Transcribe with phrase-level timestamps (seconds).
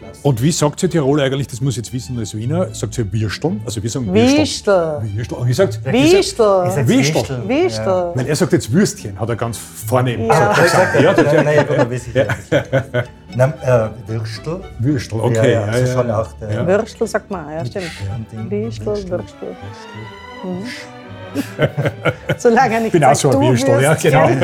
[0.00, 0.20] lassen.
[0.22, 3.12] Und wie sagt ihr Tirol eigentlich, das muss ich jetzt wissen als Wiener, sagt ihr
[3.12, 3.60] Würsteln?
[3.64, 5.00] Also wir sagen Wiestel.
[5.14, 5.38] Wirstel.
[5.38, 6.46] Und ich sagt Wiestel.
[6.46, 7.48] Wirstel.
[7.48, 8.10] Wiestel.
[8.14, 10.52] Weil er sagt jetzt Würstchen, hat er ganz vornehm Ja.
[10.52, 10.94] gesagt.
[10.96, 12.24] Ja, Ja, das nein, ja, gut, weiß ich ja.
[13.34, 14.60] Nein, äh, Würstel.
[14.78, 15.52] Würstel, okay.
[15.52, 16.66] Ja, ja, also schon auch der- ja.
[16.66, 17.90] Würstel sagt man, ja, stimmt.
[18.50, 18.86] Würstel.
[18.86, 19.56] Würstel.
[22.38, 24.28] Solange er nicht Ich bin auch so ein Würstel, ja, genau.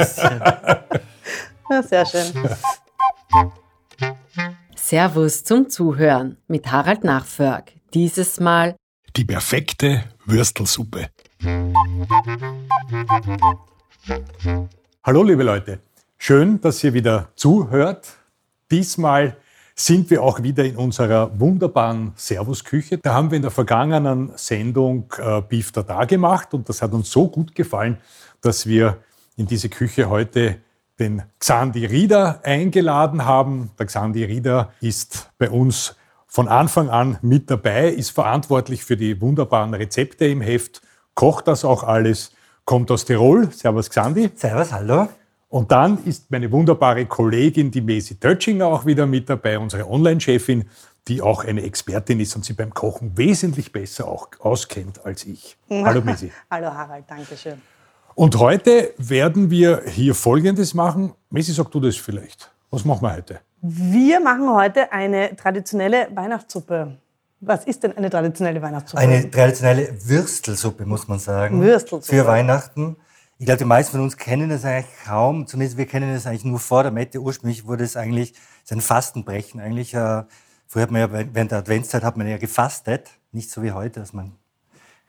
[1.69, 2.23] Ja, sehr schön.
[4.89, 7.73] Servus zum Zuhören mit Harald Nachförg.
[7.93, 8.77] Dieses Mal
[9.17, 11.09] Die perfekte Würstelsuppe.
[15.03, 15.81] Hallo liebe Leute,
[16.19, 18.17] schön, dass ihr wieder zuhört.
[18.71, 19.37] Diesmal
[19.75, 22.99] sind wir auch wieder in unserer wunderbaren Servusküche.
[22.99, 27.11] Da haben wir in der vergangenen Sendung äh, Beef Tada gemacht und das hat uns
[27.11, 27.99] so gut gefallen,
[28.41, 28.99] dass wir
[29.37, 30.61] in diese Küche heute
[30.99, 33.71] den Xandi Rieder eingeladen haben.
[33.79, 35.97] Der Xandi Rieder ist bei uns
[36.27, 40.83] von Anfang an mit dabei, ist verantwortlich für die wunderbaren Rezepte im Heft,
[41.15, 42.33] kocht das auch alles,
[42.65, 43.51] kommt aus Tirol.
[43.53, 44.31] Servus Xandi.
[44.35, 45.09] Servus, hallo.
[45.49, 50.69] Und dann ist meine wunderbare Kollegin, die Mesi Tötschinger, auch wieder mit dabei, unsere Online-Chefin,
[51.09, 55.57] die auch eine Expertin ist und sie beim Kochen wesentlich besser auch auskennt als ich.
[55.71, 56.33] Hallo Mesi.
[56.51, 57.63] Hallo Harald, danke schön.
[58.17, 61.13] Und heute werden wir hier Folgendes machen.
[61.29, 62.51] Messi, sag du das vielleicht.
[62.71, 63.41] Was machen wir heute?
[63.61, 66.97] Wir machen heute eine traditionelle Weihnachtssuppe.
[67.41, 69.03] Was ist denn eine traditionelle Weihnachtssuppe?
[69.03, 71.61] Eine traditionelle Würstelsuppe, muss man sagen.
[71.61, 72.07] Würstelsuppe.
[72.07, 72.97] Für Weihnachten.
[73.37, 75.47] Ich glaube, die meisten von uns kennen das eigentlich kaum.
[75.47, 77.21] Zumindest wir kennen das eigentlich nur vor der Mette.
[77.21, 79.93] Ursprünglich wurde es eigentlich, es ist ein Fastenbrechen eigentlich.
[79.93, 80.23] Äh,
[80.67, 83.11] früher hat man ja, während der Adventszeit hat man ja gefastet.
[83.33, 84.33] Nicht so wie heute, dass man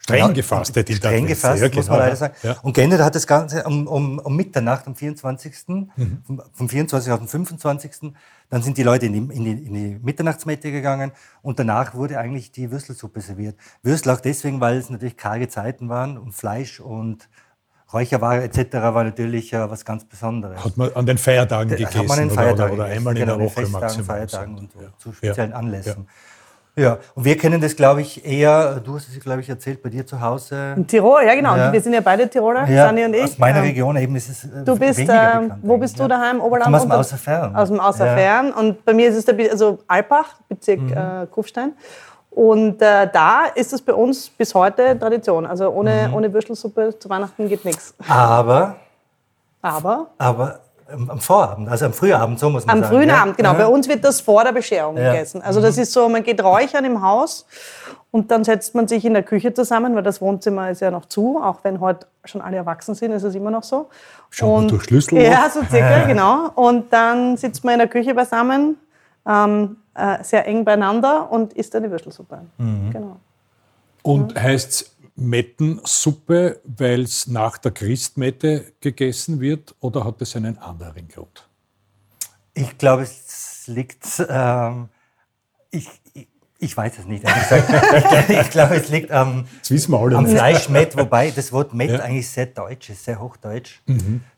[0.07, 2.33] Streng gefastet in der Streng gefasst, Ja, muss man genau, leider sagen.
[2.43, 2.55] Ja.
[2.61, 5.53] Und geendet hat das Ganze um, um, um Mitternacht, am 24.
[5.67, 6.21] Mhm.
[6.25, 7.11] Vom, vom 24.
[7.11, 8.13] auf den 25.
[8.49, 12.17] Dann sind die Leute in die, in die, in die Mitternachtsmette gegangen und danach wurde
[12.19, 13.57] eigentlich die Würstelsuppe serviert.
[13.83, 17.27] Würstel auch deswegen, weil es natürlich karge Zeiten waren und Fleisch und
[17.91, 18.73] Räucherware etc.
[18.73, 20.63] war natürlich äh, was ganz Besonderes.
[20.63, 23.21] Hat man an den Feiertagen gegessen hat man an den oder, oder, oder einmal in
[23.25, 24.05] genau, der an den Woche Festtagen.
[24.05, 24.87] Feiertagen und Ja.
[24.97, 25.57] zu speziellen Ja.
[25.57, 26.03] Anlässen.
[26.03, 26.11] Ja.
[27.15, 30.05] Und wir kennen das, glaube ich, eher, du hast es, glaube ich, erzählt, bei dir
[30.05, 30.73] zu Hause.
[30.75, 31.55] In Tirol, ja genau.
[31.55, 31.73] Ja.
[31.73, 33.23] Wir sind ja beide Tiroler, Ja, Sani und ich.
[33.23, 35.97] aus meiner Ähm, Region eben ist es äh, Du bist, weniger ähm, bekannt wo bist
[35.97, 36.07] du ja.
[36.09, 36.39] daheim?
[36.39, 36.75] Oberland?
[36.75, 37.55] Aus dem Außerfern.
[37.55, 37.83] Aus dem Ja.
[37.87, 38.51] Außerfern.
[38.53, 40.93] Und bei mir ist es der, also Alpbach, Bezirk Mhm.
[40.93, 41.71] äh, Kufstein.
[42.29, 45.47] Und äh, da ist es bei uns bis heute Tradition.
[45.47, 46.13] Also ohne, Mhm.
[46.13, 47.95] ohne Würstelsuppe zu Weihnachten geht nichts.
[48.07, 48.75] Aber,
[49.63, 50.59] Aber aber
[50.89, 52.95] am Vorabend, also am Frühabend, so muss man am sagen.
[52.95, 53.21] frühen ja?
[53.21, 53.53] Abend, genau.
[53.53, 53.57] Ja.
[53.57, 55.09] Bei uns wird das vor der Bescherung Ja.
[55.09, 55.13] Mhm.
[55.13, 55.41] gegessen.
[55.41, 57.45] Also das ist so, man geht räuchern im Haus
[58.11, 61.05] und dann setzt man sich in der Küche zusammen, weil das Wohnzimmer ist ja noch
[61.05, 61.39] zu.
[61.41, 63.89] Auch wenn heute schon alle erwachsen sind, ist es immer noch so.
[64.29, 65.23] Schaut man durch Schlüsselloch?
[65.23, 66.49] Ja, so circa, genau.
[66.55, 68.77] Und dann sitzt man in der Küche beisammen,
[69.27, 72.39] ähm, äh, sehr eng beieinander und isst eine Würstelsuppe.
[72.57, 72.91] Mhm.
[72.91, 73.17] Genau.
[74.03, 81.07] Und heißt Mettensuppe, weil es nach der Christmette gegessen wird oder hat es einen anderen
[81.07, 81.49] Grund?
[82.53, 84.89] Ich glaube, es liegt, ähm,
[85.71, 85.89] ich,
[86.59, 90.35] ich, weiß es nicht, ich, glaube, ich glaube, es liegt am, am nicht.
[90.35, 91.99] Fleischmett, wobei das Wort Mett Ja.
[91.99, 93.81] eigentlich sehr deutsch ist, sehr hochdeutsch.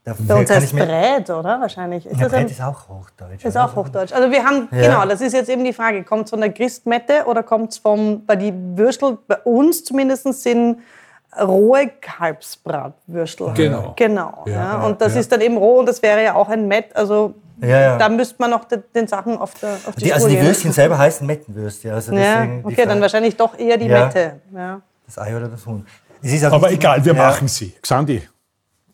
[0.03, 1.61] Dafür Bei uns kann heißt Brät, oder?
[1.61, 2.05] Wahrscheinlich.
[2.05, 3.45] Ist ja, das ein, Brett ist auch hochdeutsch.
[3.45, 3.65] ist oder?
[3.65, 4.11] auch Hochdeutsch.
[4.11, 4.81] Also wir haben, Ja.
[4.81, 7.77] genau, das ist jetzt eben die Frage, kommt es von der Christmette oder kommt es
[7.77, 10.79] vom, weil die Würstel bei uns zumindest sind
[11.39, 13.51] rohe Kalbsbratwürstel.
[13.53, 13.93] Genau.
[13.95, 14.43] Genau.
[14.45, 15.19] Ja, Ja, und das ja.
[15.21, 16.95] ist dann eben roh und das wäre ja auch ein Mett.
[16.95, 17.97] Also Ja, ja.
[17.97, 20.45] da müsste man noch den, den Sachen auf, der, auf die, Die, also die gehen.
[20.45, 21.93] Würstchen selber heißen Mettenwürste.
[21.93, 24.05] Also Ja, okay, dann wahrscheinlich doch eher die Ja.
[24.05, 24.39] Mette.
[24.55, 24.81] Ja.
[25.05, 25.85] Das Ei oder das Huhn.
[26.21, 27.27] Es ist auch Aber egal, wir Ja.
[27.29, 27.73] machen sie.
[27.81, 28.21] Xandi,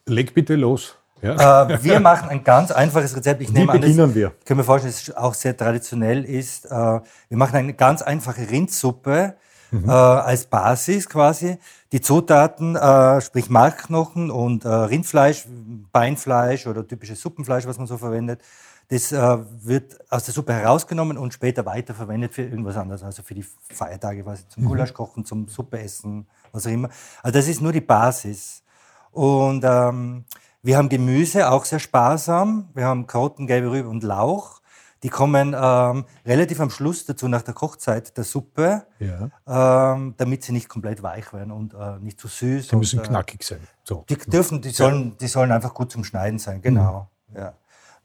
[0.05, 0.95] leg bitte los.
[1.21, 1.63] Ja?
[1.69, 3.41] Äh, wir machen ein ganz einfaches Rezept.
[3.41, 4.31] Ich Wie nehme an, das beginnen wir?
[4.45, 6.65] können wir vorstellen, dass es auch sehr traditionell ist.
[6.65, 9.35] Äh, wir machen eine ganz einfache Rindsuppe
[9.71, 9.89] Mhm.
[9.89, 11.57] äh, als Basis quasi.
[11.91, 15.45] Die Zutaten, äh, sprich Markknochen und äh, Rindfleisch,
[15.91, 18.41] Beinfleisch oder typisches Suppenfleisch, was man so verwendet.
[18.89, 23.33] Das äh, wird aus der Suppe herausgenommen und später weiterverwendet für irgendwas anderes, also für
[23.33, 26.89] die Feiertage, quasi zum Gulasch kochen, zum Suppe essen, was auch immer.
[27.23, 28.63] Also das ist nur die Basis.
[29.11, 30.25] Und ähm,
[30.61, 32.69] wir haben Gemüse, auch sehr sparsam.
[32.75, 34.61] Wir haben Karotten, gelbe Rübe und Lauch.
[35.05, 39.93] Die kommen ähm, relativ am Schluss dazu, nach der Kochzeit der Suppe, Ja.
[39.93, 42.69] ähm, damit sie nicht komplett weich werden und äh, nicht zu süß.
[42.69, 43.59] Die müssen und, äh, knackig sein.
[43.83, 44.03] So.
[44.09, 47.07] Die dürfen, die sollen, die sollen einfach gut zum Schneiden sein, genau.
[47.35, 47.53] Ja.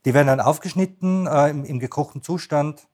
[0.05, 2.87] Die werden dann aufgeschnitten äh, im, im gekochten Zustand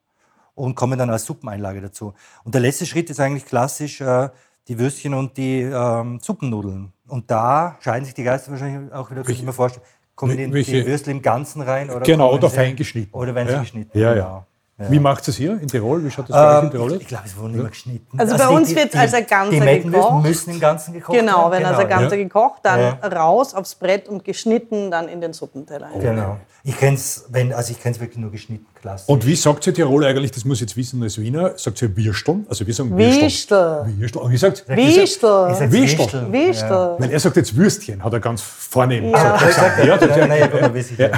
[0.55, 2.13] und kommen dann als Suppeneinlage dazu.
[2.45, 4.29] Und der letzte Schritt ist eigentlich klassisch äh,
[4.69, 6.93] die Würstchen und die ähm, Suppennudeln.
[7.09, 9.85] Und da scheiden sich die Geister wahrscheinlich auch wieder, kann ich mir vorstellen.
[10.17, 11.89] Kommen die, welche- die Würstel im Ganzen rein?
[11.91, 13.13] Oder Genau, oder sie- fein geschnitten.
[13.15, 13.59] Oder werden sie Ja.
[13.61, 14.45] geschnitten, Ja, ja.
[14.77, 14.91] Genau.
[14.91, 16.03] Wie macht es hier in Tirol?
[16.05, 17.01] Wie schaut das euch in Ähm, Tirol ich aus?
[17.01, 18.19] ich glaube, es wurden immer geschnitten.
[18.19, 20.23] Also bei uns wird als ein ganzer gekocht.
[20.23, 21.75] müssen im Ganzen gekocht Genau, wenn werden.
[21.75, 22.23] also ganze ja.
[22.23, 23.07] gekocht, dann Ja.
[23.07, 25.89] raus aufs Brett und geschnitten, dann in den Suppenteller.
[25.99, 26.37] Genau.
[26.63, 29.07] Ich kenne es, wenn, also ich kenne es wirklich nur geschnitten, klassisch.
[29.07, 31.95] Und wie sagt ihr Tirol eigentlich, das muss ich jetzt wissen als Wiener, sagt ihr
[31.95, 32.45] Würsteln?
[32.49, 33.25] Also wir sagen Würsteln.
[33.25, 33.85] Wichtel.
[33.97, 34.21] Würstel.
[34.21, 34.59] Und sagt.
[34.59, 35.71] Ich sag Wichtel.
[35.71, 36.31] Wichtel.
[36.33, 36.95] Wichtel.
[36.99, 39.37] Weil er sagt jetzt Würstchen, hat er ganz vornehm Ja.
[39.37, 39.77] gesagt.
[39.79, 41.09] Ja, Ja, ja, das- ja, ja, ja, weiß ich ja.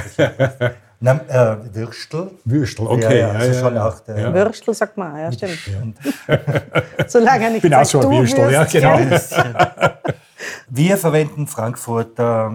[1.02, 2.30] Na, äh, Würstel.
[2.44, 3.20] Würstel, okay.
[3.20, 4.34] Ja, ja, also schon auch der- ja.
[4.34, 5.58] Würstel sagt man, ja, stimmt.
[7.06, 8.98] Solange er nicht bin auch sagt, so ein Würstel, ja, genau.
[10.68, 12.52] Wir verwenden Frankfurter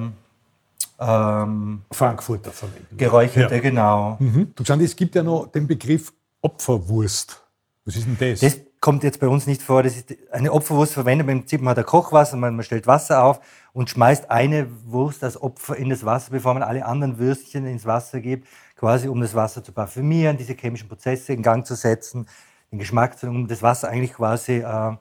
[0.99, 2.95] ähm, Frankfurter verwenden.
[2.97, 3.61] geräucherte, Ja.
[3.61, 4.15] genau.
[4.19, 4.53] Mhm.
[4.55, 7.41] Du Xandi, es gibt ja noch den Begriff Opferwurst.
[7.83, 8.39] Was ist denn das?
[8.39, 9.83] Das kommt jetzt bei uns nicht vor.
[9.83, 11.27] Das ist eine Opferwurst verwendet.
[11.27, 13.41] Im Prinzip man hat ein Kochwasser, man, man stellt Wasser auf
[13.75, 17.85] und schmeißt eine Wurst als Opfer in das Wasser, bevor man alle anderen Würstchen ins
[17.85, 22.25] Wasser gibt, quasi um das Wasser zu parfümieren, diese chemischen Prozesse in Gang zu setzen,
[22.71, 24.95] den Geschmack zu, um das Wasser eigentlich quasi äh,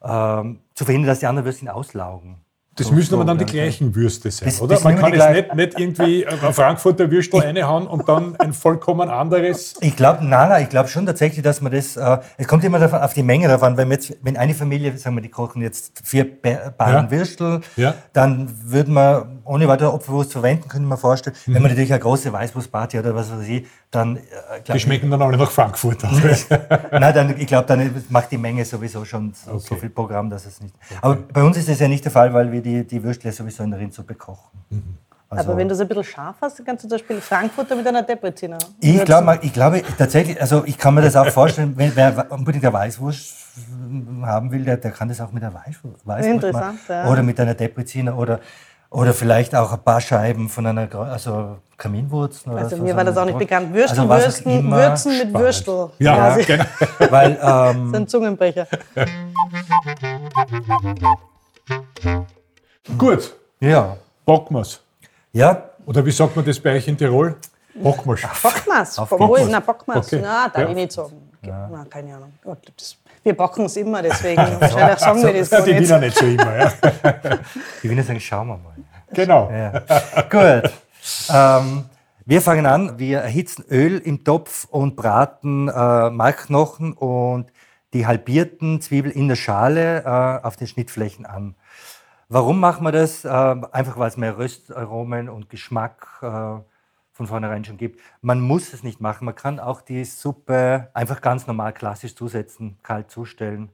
[0.00, 2.36] ähm, zu verhindern, dass die anderen Würstchen auslaugen.
[2.78, 4.74] Das So- müssen aber dann die gleichen Würste sein, Das- oder?
[4.74, 9.10] das Man kann jetzt nicht, nicht irgendwie ein Frankfurter Würstel reinhauen und dann ein vollkommen
[9.10, 9.74] anderes.
[9.80, 12.78] Ich glaube, nein, nein, ich glaube schon tatsächlich, dass man das, äh, es kommt immer
[12.78, 15.60] davon, auf die Menge davon, wenn, wir jetzt, wenn eine Familie, sagen wir, die kochen
[15.62, 17.10] jetzt vier Bahnen Ja.
[17.10, 17.94] Würstel, Ja.
[18.12, 21.34] dann würde man ohne weiter Opferwurst verwenden, könnte man vorstellen.
[21.46, 21.54] Mhm.
[21.54, 24.20] Wenn man natürlich eine große Weißwurstparty hat oder was weiß ich, dann, äh,
[24.64, 26.10] glaub Die schmecken dann alle nach Frankfurter.
[26.12, 26.46] ich,
[26.92, 30.44] nein, dann, ich glaube, dann macht die Menge sowieso schon so, so viel Programm, dass
[30.46, 30.74] es nicht.
[31.00, 33.62] Aber bei uns ist das ja nicht der Fall, weil wir die, die Würstle sowieso
[33.62, 34.50] in der Rindsuppe kochen.
[35.30, 37.76] Also- Aber wenn du es ein bisschen scharf hast, dann kannst du zum Beispiel Frankfurter
[37.76, 38.56] mit einer Depreziner.
[38.80, 42.64] Ich glaube, ich glaube tatsächlich, also ich kann mir das auch vorstellen, wenn wer unbedingt
[42.64, 43.34] eine Weißwurst
[44.22, 46.78] haben will, der, der kann das auch mit einer Weißwurst, Weißwurst Interessant, machen.
[46.88, 47.08] ja.
[47.10, 48.40] Oder mit einer Depreziner oder,
[48.90, 52.52] oder vielleicht auch ein paar Scheiben von einer also Kaminwurzen.
[52.52, 53.72] Oder Also so, mir so war das auch nicht bekannt.
[53.72, 54.70] Würsten, Also was auch Würsten.
[54.70, 55.38] Würzen mit spannend.
[55.38, 55.90] Würstel.
[55.98, 56.44] Ja, Quasi.
[56.44, 56.64] genau.
[57.10, 58.66] Weil, ähm, Das ein Zungenbrecher.
[62.96, 63.96] Gut, ja.
[64.24, 64.80] bocken wir's.
[65.32, 67.36] Ja, Oder wie sagt man das bei euch in Tirol?
[67.74, 68.20] Bockmas.
[68.42, 68.98] Bockmas.
[68.98, 70.06] Obwohl, na, Bockmas.
[70.06, 70.20] Okay.
[70.22, 70.68] Na, da Ja.
[70.68, 71.27] ich nicht sagen.
[71.48, 72.32] Na, keine Ahnung.
[73.22, 75.88] Wir bocken es immer, deswegen wahrscheinlich sagen wir das Ja, so die nicht.
[75.88, 76.56] Wiener nicht so immer.
[76.56, 76.72] Ja.
[77.82, 78.76] die Wiener sagen, schauen wir mal.
[79.12, 79.50] Genau.
[79.50, 79.82] Ja.
[80.28, 80.72] Gut.
[81.32, 81.84] Ähm,
[82.26, 82.98] wir fangen an.
[82.98, 87.50] Wir erhitzen Öl im Topf und braten äh, Markknochen und
[87.94, 91.54] die halbierten Zwiebeln in der Schale äh, auf den Schnittflächen an.
[92.28, 93.24] Warum machen wir das?
[93.24, 96.60] Äh, einfach weil es mehr Röstaromen und Geschmack äh,
[97.18, 98.00] von vornherein schon gibt.
[98.22, 99.24] Man muss es nicht machen.
[99.24, 103.70] Man kann auch die Suppe einfach ganz normal klassisch zusetzen, kalt zustellen.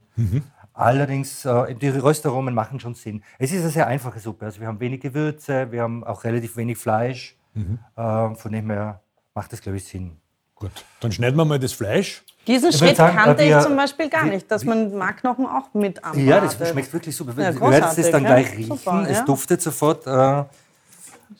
[0.73, 3.23] Allerdings, äh, die Röstaromen machen schon Sinn.
[3.39, 4.47] Es ist eine sehr einfache Suppe.
[4.47, 7.37] Also wir haben wenig Gewürze, wir haben auch relativ wenig Fleisch.
[7.55, 9.01] Äh, von dem her
[9.35, 10.17] macht das, glaube ich, Sinn.
[10.55, 10.71] Gut,
[11.01, 12.23] dann schneiden wir mal das Fleisch.
[12.47, 14.97] Diesen Ich Schritt sagen, kannte äh, ich wir- zum Beispiel gar wir- nicht, dass man
[14.97, 16.27] Markknochen auch mit anbratet.
[16.27, 17.33] Ja, das schmeckt wirklich super.
[17.43, 18.77] Ja, du werdet es dann gleich riechen.
[18.77, 19.25] Super, es ja.
[19.25, 20.45] duftet sofort äh,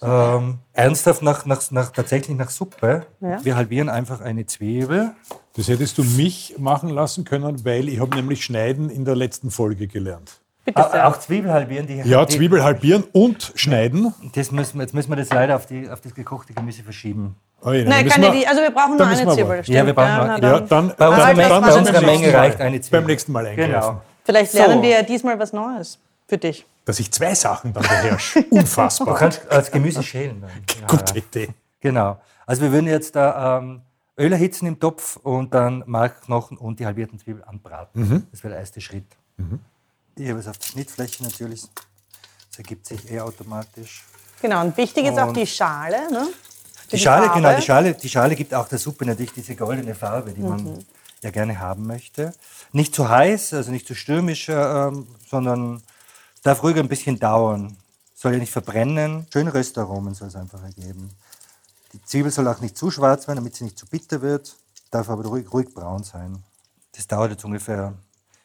[0.03, 3.07] ähm, ernsthaft nach, nach, nach, tatsächlich nach Suppe.
[3.21, 3.45] Ja.
[3.45, 5.13] Wir halbieren einfach eine Zwiebel.
[5.57, 9.51] Das hättest du mich machen lassen können, weil ich habe nämlich Schneiden in der letzten
[9.51, 10.41] Folge gelernt.
[10.65, 11.07] Bitte Auch, sehr.
[11.09, 11.87] auch Zwiebel halbieren.
[11.87, 14.15] Die, Ja, Zwiebel halbieren und schneiden.
[14.35, 17.37] Das müssen jetzt müssen wir das leider auf, die, auf das gekochte Gemüse verschieben.
[17.61, 19.63] Oh dann Nein, kann ja wir- die, also wir brauchen dann nur eine Zwiebel.
[19.67, 22.33] Ja, wir brauchen nur- Ja, dann- dann, Bei dann, war bei das unserer beim Menge
[22.35, 23.01] reicht eine Zwiebel.
[23.01, 23.73] beim nächsten Mal eingreifen.
[23.73, 24.01] Genau.
[24.25, 24.59] Vielleicht So.
[24.59, 26.65] lernen wir ja diesmal was Neues für dich.
[26.85, 28.43] Dass ich zwei Sachen dann beherrsche.
[28.43, 29.15] Du Unfassbar.
[29.17, 30.41] kannst als Gemüse schälen.
[30.43, 30.51] Dann.
[30.81, 31.23] Ja, Gute ja.
[31.25, 31.49] Idee.
[31.81, 32.21] Genau.
[32.47, 33.81] Also wir würden jetzt da ähm,
[34.19, 38.27] Öl erhitzen im Topf und dann Markknochen und die halbierten Zwiebeln anbraten.
[38.31, 39.07] Das wäre der erste Schritt.
[40.17, 41.63] Ich habe es auf der Schnittfläche natürlich.
[42.51, 44.05] Das ergibt sich eh automatisch.
[44.43, 46.11] Genau, und wichtig ist auch Und- die Schale.
[46.13, 46.29] Ne?
[46.89, 47.41] Für Die Schale, Farbe.
[47.41, 50.49] genau, die Schale, die Schale gibt auch der Suppe natürlich diese goldene Farbe, die Mhm.
[50.49, 50.85] man
[51.23, 52.35] ja gerne haben möchte.
[52.73, 55.83] Nicht zu heiß, also nicht zu stürmisch, ähm, sondern
[56.45, 57.77] darf ruhig ein bisschen dauern.
[58.15, 59.27] Soll ja nicht verbrennen.
[59.33, 61.11] Schöne Röstaromen soll es einfach ergeben.
[61.93, 64.57] Die Zwiebel soll auch nicht zu schwarz werden, damit sie nicht zu bitter wird.
[64.91, 66.43] Darf aber ruhig, ruhig braun sein.
[66.93, 67.95] Das dauert jetzt ungefähr,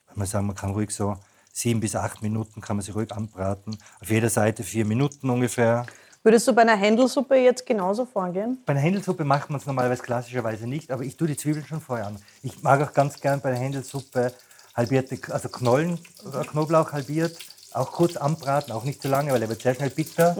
[0.08, 1.18] wenn man sagen, man kann ruhig so
[1.52, 3.78] sieben bis acht Minuten kann man sie ruhig anbraten.
[4.02, 5.86] Auf jeder Seite vier Minuten ungefähr.
[6.24, 8.60] Würdest du bei einer Händelsuppe jetzt genauso vorgehen?
[8.66, 11.82] Bei der Händelsuppe macht man es normalerweise klassischerweise nicht, aber ich tue die Zwiebeln schon
[11.82, 12.18] vorher an.
[12.44, 14.34] Ich mag auch ganz gern bei der Händelsuppe
[14.76, 16.00] halbierte, also Knollen,
[16.34, 17.38] äh, Knoblauch halbiert,
[17.74, 20.36] auch kurz anbraten, auch nicht zu lange, weil er wird sehr schnell bitter.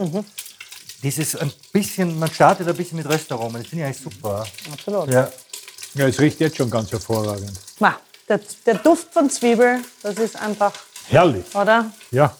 [1.02, 4.46] Dieses ein bisschen, man startet ein bisschen mit Röstaromen, das finde ich eigentlich super.
[4.72, 5.10] Absolut.
[5.10, 5.30] Ja.
[5.94, 7.52] Ja, es riecht jetzt schon ganz hervorragend.
[7.80, 7.96] Ma,
[8.28, 10.72] der, der Duft von Zwiebel, das ist einfach,
[11.08, 11.44] Herrlich.
[11.54, 11.90] oder?
[12.12, 12.34] Ja.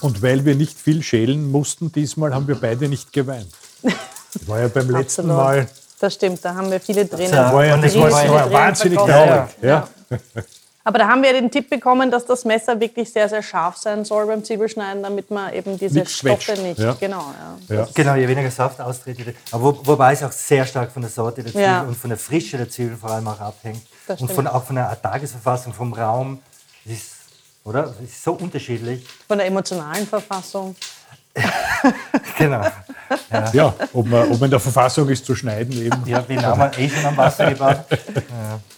[0.00, 3.52] Und weil wir nicht viel schälen mussten, diesmal haben wir beide nicht geweint.
[4.46, 5.36] War ja beim letzten Absolut.
[5.36, 5.68] Mal
[6.00, 7.32] Das stimmt, da haben wir viele Tränen.
[7.32, 9.48] Ja, War ja, das war, das war wahnsinnig traurig.
[9.62, 9.88] Ja.
[10.86, 14.04] Aber da haben wir den Tipp bekommen, dass das Messer wirklich sehr, sehr scharf sein
[14.04, 16.78] soll beim Zwiebelschneiden, damit man eben diese Nicht Stoffe nicht.
[16.78, 16.92] ja.
[17.00, 17.34] Genau,
[17.68, 17.76] ja.
[17.78, 17.88] Ja.
[17.92, 19.18] Genau, je weniger Saft austritt.
[19.18, 21.80] je- Aber wo, wobei es auch sehr stark von der Sorte der Zwiebel Ja.
[21.82, 23.82] und von der Frische der Zwiebel vor allem auch abhängt.
[24.06, 26.40] Das und von, auch von der Tagesverfassung, vom Raum.
[26.84, 27.10] Es ist,
[27.64, 27.92] oder?
[28.04, 29.04] Es ist so unterschiedlich.
[29.26, 30.76] Von der emotionalen Verfassung.
[32.38, 32.66] Genau.
[33.52, 36.02] Ja, ob man, ob man in der Verfassung ist zu schneiden eben.
[36.06, 37.84] Ja, den haben wir eh schon am Wasser gebaut.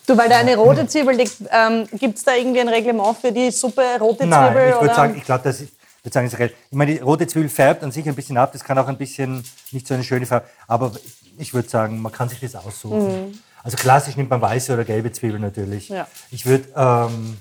[0.07, 3.31] Du, weil da eine rote Zwiebel liegt, ähm, gibt es da irgendwie ein Reglement für
[3.31, 4.69] die Suppe rote Nein, Zwiebel?
[4.71, 6.55] ich würde sagen, ich glaube, das ist, ich würde sagen, ist recht.
[6.71, 8.97] Ich meine, die rote Zwiebel färbt an sich ein bisschen ab, das kann auch ein
[8.97, 10.93] bisschen nicht so eine schöne Farbe, aber
[11.37, 13.39] ich würde sagen, man kann sich das aussuchen.
[13.63, 15.91] Also klassisch nimmt man weiße oder gelbe Zwiebel natürlich.
[15.91, 15.97] Mhm.
[15.97, 16.09] Ja.
[16.31, 17.37] Ich würde, ähm,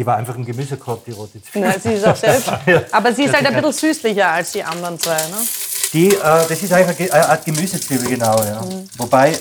[0.00, 1.68] die war einfach im Gemüsekorb, die rote Zwiebel.
[1.70, 2.16] Ja, sie ist auch.
[2.66, 2.80] Ja.
[2.90, 5.12] Aber sie ist halt ein bisschen süßlicher als die anderen zwei.
[5.16, 5.36] Ne?
[5.92, 8.62] Die, äh, das ist eigentlich eine Ge- eine Art Gemüsezwiebel, genau, ja.
[8.62, 8.88] Mhm.
[8.96, 9.38] Wobei,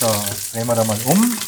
[0.00, 0.06] so,
[0.52, 1.38] drehen wir da mal um.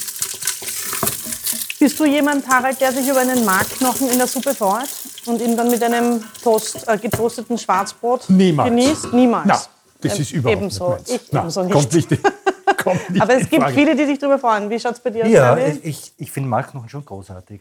[1.78, 4.88] Bist du jemand, Harald, der sich über einen Markknochen in der Suppe freut
[5.26, 8.70] und ihn dann mit einem Toast, äh, getoasteten Schwarzbrot Niemals.
[8.70, 9.12] genießt?
[9.12, 9.44] Niemals.
[9.46, 9.60] Na,
[10.00, 10.88] das Ähm, ist überhaupt ebenso.
[10.88, 11.10] nicht meins.
[11.10, 11.72] Ich Na, ebenso nicht.
[11.74, 12.08] Kommt nicht,
[12.84, 13.74] kommt nicht Aber es gibt Frage.
[13.74, 14.70] viele, die sich darüber freuen.
[14.70, 15.30] Wie schaut es bei dir aus?
[15.30, 17.60] Ja, ich, ich, ich finde Markknochen schon großartig.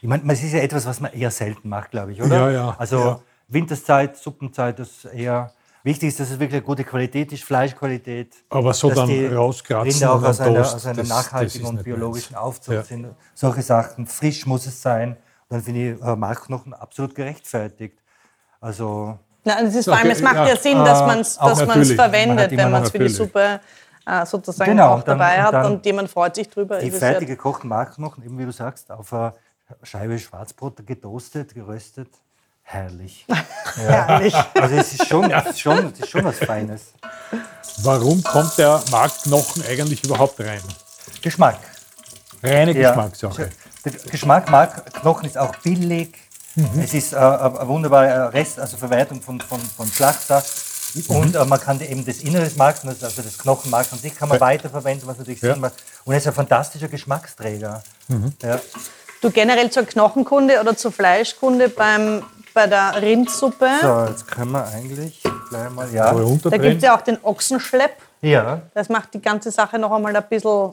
[0.00, 2.36] Ich meine, es ist ja etwas, was man eher selten macht, glaube ich, oder?
[2.36, 3.20] Ja, ja, Also ja.
[3.48, 5.52] Winterszeit, Suppenzeit, das ist eher
[5.84, 8.32] wichtig ist, dass es wirklich eine gute Qualität ist, Fleischqualität.
[8.50, 11.16] Aber so dass dann die rauskratzen Rinder auch aus einer, Toast, aus einer das- das
[11.26, 12.44] nachhaltigen ist und biologischen meins.
[12.44, 12.82] Aufzucht Ja.
[12.82, 13.06] sind.
[13.34, 14.06] Solche Sachen.
[14.06, 15.16] Frisch muss es sein.
[15.48, 17.98] Dann finde ich äh, Markknochen absolut gerechtfertigt.
[18.60, 20.46] Also Nein, es ist vor allem, Okay, es macht ja.
[20.48, 21.96] ja, Sinn, dass Äh, man es auch dass man's natürlich.
[21.96, 23.08] Man verwendet, wenn man es für die.
[23.08, 23.60] Suppe
[24.06, 26.78] äh, sozusagen Genau, auch dann- dabei hat dann und jemand freut sich drüber.
[26.78, 29.34] die ja- fertig gekochten Markknochen, eben wie du sagst, auf einer
[29.82, 32.08] Scheibe Schwarzbrot getoastet, geröstet.
[32.64, 33.26] Herrlich.
[33.76, 34.34] Herrlich.
[34.54, 36.92] Also es ist schon, es ist schon, es ist schon was Feines.
[37.82, 40.60] Warum kommt der Markknochen eigentlich überhaupt rein?
[41.22, 41.58] Geschmack.
[42.42, 42.90] Reine Ja.
[42.90, 43.50] Geschmackssache.
[43.84, 46.16] Der Geschmack Markknochen ist auch billig.
[46.78, 50.42] Es ist äh, eine wunderbare Rest, also Verwertung von, von, von Schlachter.
[51.08, 54.28] Und äh, man kann eben das Innere des Marks, also das Knochenmark an sich, kann
[54.28, 55.52] man weiterverwenden, was natürlich Ja.
[55.54, 55.74] Sinn macht.
[56.04, 57.82] Und es ist ein fantastischer Geschmacksträger.
[58.42, 58.60] Ja.
[59.20, 62.22] Du generell zur Knochenkunde oder zur Fleischkunde beim,
[62.52, 63.68] bei der Rindsuppe.
[63.80, 66.12] So, jetzt können wir eigentlich gleich mal, ja.
[66.12, 67.96] Da gibt es ja auch den Ochsenschlepp.
[68.20, 70.72] Ja, Das macht die ganze Sache noch einmal ein bisschen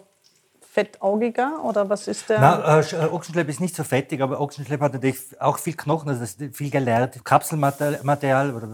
[0.80, 1.64] fettaugiger.
[1.64, 2.40] Oder was ist der?
[2.40, 6.10] Na, äh, äh, Ochsenschlepp ist nicht so fettig, aber Ochsenschlepp hat natürlich auch viel Knochen,
[6.10, 8.68] also viel gelernt, Kapselmaterial oder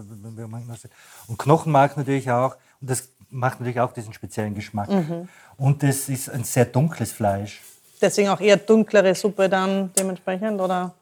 [1.28, 2.56] und Knochenmark natürlich auch.
[2.80, 4.88] Und das macht natürlich auch diesen speziellen Geschmack.
[5.56, 7.62] Und das ist ein sehr dunkles Fleisch.
[8.00, 10.92] Deswegen auch eher dunklere Suppe dann dementsprechend, oder?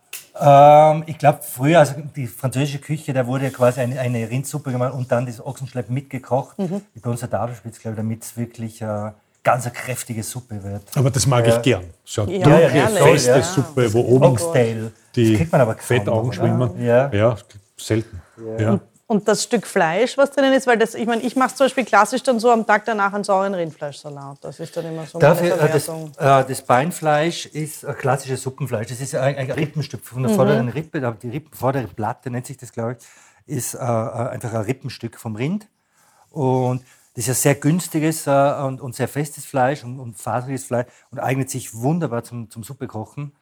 [0.40, 4.94] Ähm, ich glaube, früher, also die französische Küche, da wurde quasi eine, eine Rindsuppe gemacht
[4.94, 6.56] und dann das Ochsenschlepp mitgekocht.
[6.58, 9.10] Wie bei uns der Tafelspitz, glaube ich, damit es wirklich äh,
[9.44, 10.82] ganz eine kräftige Suppe wird.
[10.96, 11.56] Aber das mag Ja.
[11.56, 11.84] ich gern.
[12.04, 13.42] So eine Ja, dunkle, feste ja.
[13.42, 14.90] Suppe, wo oben Oxtail.
[15.14, 16.82] die das kriegt man aber kaum Fettaugen schwimmen.
[16.82, 17.12] Ja.
[17.12, 17.36] ja
[17.76, 18.20] selten.
[18.58, 18.80] Ja.
[19.06, 21.84] Und das Stück Fleisch, was drinnen ist, weil das, ich meine, ich mache zum Beispiel
[21.84, 24.38] klassisch dann so am Tag danach einen sauren Rindfleischsalat.
[24.40, 26.12] Das ist dann immer so meine Dafür, äh, das, Verwertung.
[26.18, 28.86] äh, das Beinfleisch ist ein klassisches Suppenfleisch.
[28.88, 31.00] Das ist ein, ein Rippenstück von der vorderen Rippe.
[31.22, 32.96] Die Rippen, vordere Platte nennt sich das, glaube
[33.46, 35.66] ich, ist äh, äh, einfach ein Rippenstück vom Rind.
[36.30, 36.82] Und
[37.16, 38.30] das ist ein sehr günstiges äh,
[38.64, 42.64] und, und sehr festes Fleisch und, und faseriges Fleisch und eignet sich wunderbar zum, zum
[42.64, 43.32] Suppekochen,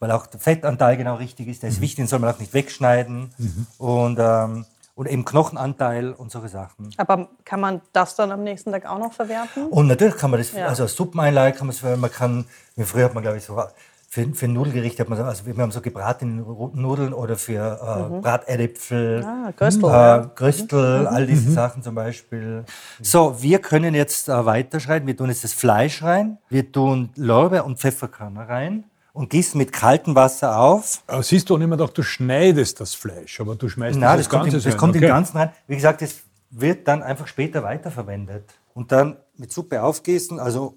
[0.00, 1.62] weil auch der Fettanteil genau richtig ist.
[1.62, 3.32] Der ist wichtig, den soll man auch nicht wegschneiden.
[3.78, 6.90] Und, ähm, und eben Knochenanteil und solche Sachen.
[6.98, 9.68] Aber kann man das dann am nächsten Tag auch noch verwerten?
[9.68, 10.66] Und natürlich kann man das, Ja.
[10.66, 12.44] also als Suppeneinlage kann man es, man kann,
[12.76, 13.62] wie früher hat man glaube ich so,
[14.12, 18.20] für, für Nudelgericht hat man so, also wir haben so gebratene Nudeln oder für äh,
[18.20, 20.18] Bratäpfel, Ah, Göstel, äh.
[20.18, 20.30] Mhm.
[20.34, 22.64] Gröstel, all diese Sachen zum Beispiel.
[23.00, 25.06] So, wir können jetzt äh, weiterschreiten.
[25.06, 29.72] Wir tun jetzt das Fleisch rein, wir tun Lorbeer- und Pfefferkörner rein und gießen mit
[29.72, 31.04] kaltem Wasser auf.
[31.06, 34.26] Aber siehst du auch immer doch, du schneidest das Fleisch, aber du schmeißt Nein, das
[34.26, 34.78] das kommt, im, Ganze das rein.
[34.80, 35.08] kommt im Okay.
[35.08, 35.50] Ganzen rein.
[35.68, 36.16] Wie gesagt, das
[36.50, 38.42] wird dann einfach später weiterverwendet.
[38.74, 40.74] Und dann mit Suppe aufgießen, also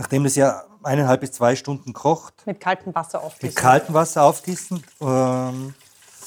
[0.00, 3.54] nachdem das ja eineinhalb bis zwei Stunden kocht, Mit kaltem Wasser mit aufgießen.
[3.54, 5.74] kaltem Wasser aufgießen, ähm,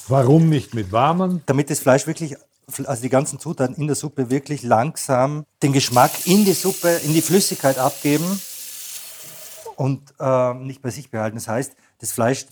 [0.08, 1.42] Warum nicht mit warmen?
[1.48, 2.36] damit das Fleisch wirklich,
[2.86, 7.14] also die ganzen Zutaten in der Suppe wirklich langsam den Geschmack in die Suppe, in
[7.14, 8.40] die Flüssigkeit abgeben
[9.76, 11.38] und ähm, nicht bei sich behalten.
[11.38, 12.46] Das heißt, das Fleisch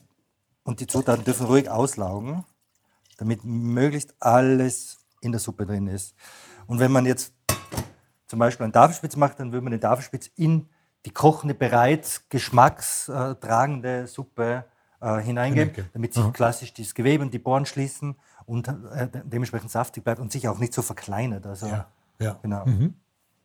[0.63, 2.45] und die Zutaten dürfen ruhig auslaugen,
[3.17, 6.15] damit möglichst alles in der Suppe drin ist.
[6.65, 7.31] Und wenn man jetzt
[8.25, 10.67] zum Beispiel einen Tafelspitz macht, dann würde man den Tafelspitz in
[11.05, 14.65] die kochende, bereits geschmackstragende Suppe
[15.01, 18.15] äh, hineingeben, damit sich klassisch das Gewebe und die Poren schließen
[18.45, 21.45] und äh, dementsprechend saftig bleibt und sich auch nicht so verkleinert.
[21.45, 21.87] Also, Ja,
[22.19, 22.39] ja.
[22.41, 22.65] Genau.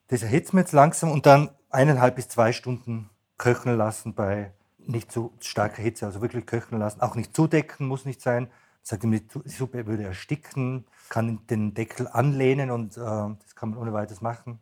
[0.09, 5.11] Das erhitzen wir jetzt langsam und dann eineinhalb bis zwei Stunden köcheln lassen bei nicht
[5.11, 7.01] zu starker Hitze, also wirklich köcheln lassen.
[7.01, 8.49] Auch nicht zudecken, muss nicht sein.
[8.83, 13.79] Sagt ihm, die Suppe würde ersticken, kann den Deckel anlehnen und äh, das kann man
[13.79, 14.61] ohne weiteres machen.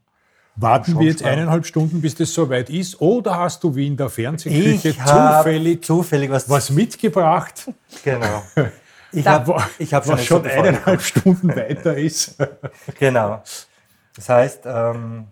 [0.57, 3.01] Warten wir jetzt eineinhalb Stunden, bis das soweit ist?
[3.01, 7.71] Oder hast du wie in der Fernsehküche Ich zufällig zufällig was, was mitgebracht,
[8.05, 8.43] Genau.
[9.13, 12.37] Ich habe ich hab schon, was schon eineinhalb Stunden weiter ist?
[12.99, 13.43] Genau.
[14.15, 15.27] Das heißt, ähm,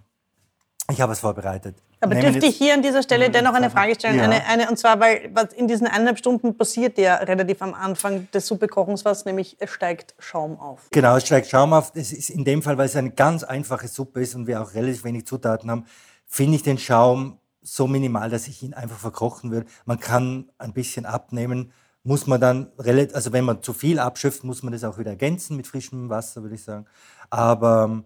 [0.91, 1.76] ich habe es vorbereitet.
[2.03, 4.17] Aber Nehmen dürfte ich hier an dieser Stelle dennoch eine Frage stellen?
[4.17, 4.25] Ja.
[4.25, 8.29] Eine, eine, und zwar, weil was in diesen eineinhalb Stunden passiert ja relativ am Anfang
[8.33, 10.89] des Suppekochens was, nämlich es steigt Schaum auf.
[10.91, 11.93] Genau, es steigt Schaum auf.
[11.93, 14.75] Das ist in dem Fall, weil es eine ganz einfache Suppe ist und wir auch
[14.75, 15.87] relativ wenig Zutaten haben,
[16.27, 19.69] finde ich den Schaum so minimal, dass ich ihn einfach verkochen würde.
[19.85, 24.43] Man kann ein bisschen abnehmen, muss man dann relativ, also wenn man zu viel abschöpft,
[24.43, 26.87] muss man das auch wieder ergänzen mit frischem Wasser, würde ich sagen.
[27.31, 28.05] Aber ähm,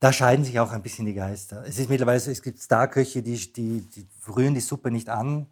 [0.00, 1.64] da scheiden sich auch ein bisschen die Geister.
[1.66, 5.46] Es ist mittlerweile so, es gibt Starköche, die, die, die rühren die Suppe nicht an.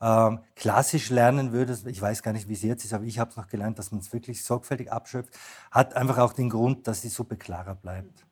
[0.00, 3.30] Ähm, klassisch lernen würde, ich weiß gar nicht, wie es jetzt ist, aber ich habe
[3.30, 5.38] es noch gelernt, dass man es wirklich sorgfältig abschöpft.
[5.70, 8.26] Hat einfach auch den Grund, dass die Suppe klarer bleibt.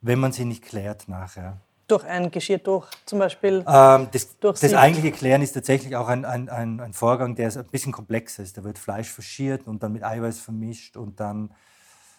[0.00, 1.58] Wenn man sie nicht klärt nachher.
[1.86, 3.64] Durch ein Geschirrtuch zum Beispiel.
[3.68, 7.64] Ähm, das, das eigentliche Klären ist tatsächlich auch ein, ein, ein, ein Vorgang, der ein
[7.66, 8.58] bisschen komplexer ist.
[8.58, 11.54] Da wird Fleisch faschiert und dann mit Eiweiß vermischt und dann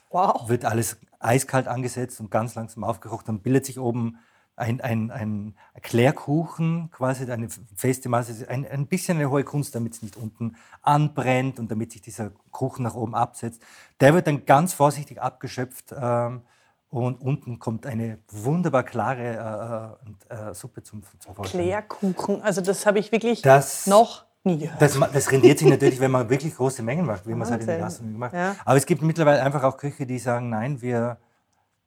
[0.09, 0.49] Wow.
[0.49, 3.27] wird alles eiskalt angesetzt und ganz langsam aufgekocht.
[3.27, 4.17] Dann bildet sich oben
[4.55, 9.93] ein, ein, ein Klärkuchen, quasi eine feste Masse, ein, ein bisschen eine hohe Kunst, damit
[9.93, 13.61] es nicht unten anbrennt und damit sich dieser Kuchen nach oben absetzt.
[13.99, 16.41] Der wird dann ganz vorsichtig abgeschöpft ähm,
[16.89, 19.97] und unten kommt eine wunderbar klare
[20.29, 21.61] äh, äh, Suppe zum, zum Vorschein.
[21.61, 22.41] Klärkuchen.
[22.41, 24.81] Also das habe ich wirklich Das- noch nie gehört.
[24.81, 27.61] Das, das rendiert sich natürlich, wenn man wirklich große Mengen macht, wie man es halt
[27.61, 27.87] in der Wahnsinn.
[27.87, 28.55] Gastronomie gemacht Ja.
[28.65, 31.17] Aber es gibt mittlerweile einfach auch Köche, die sagen, nein, wir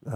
[0.07, 0.11] äh,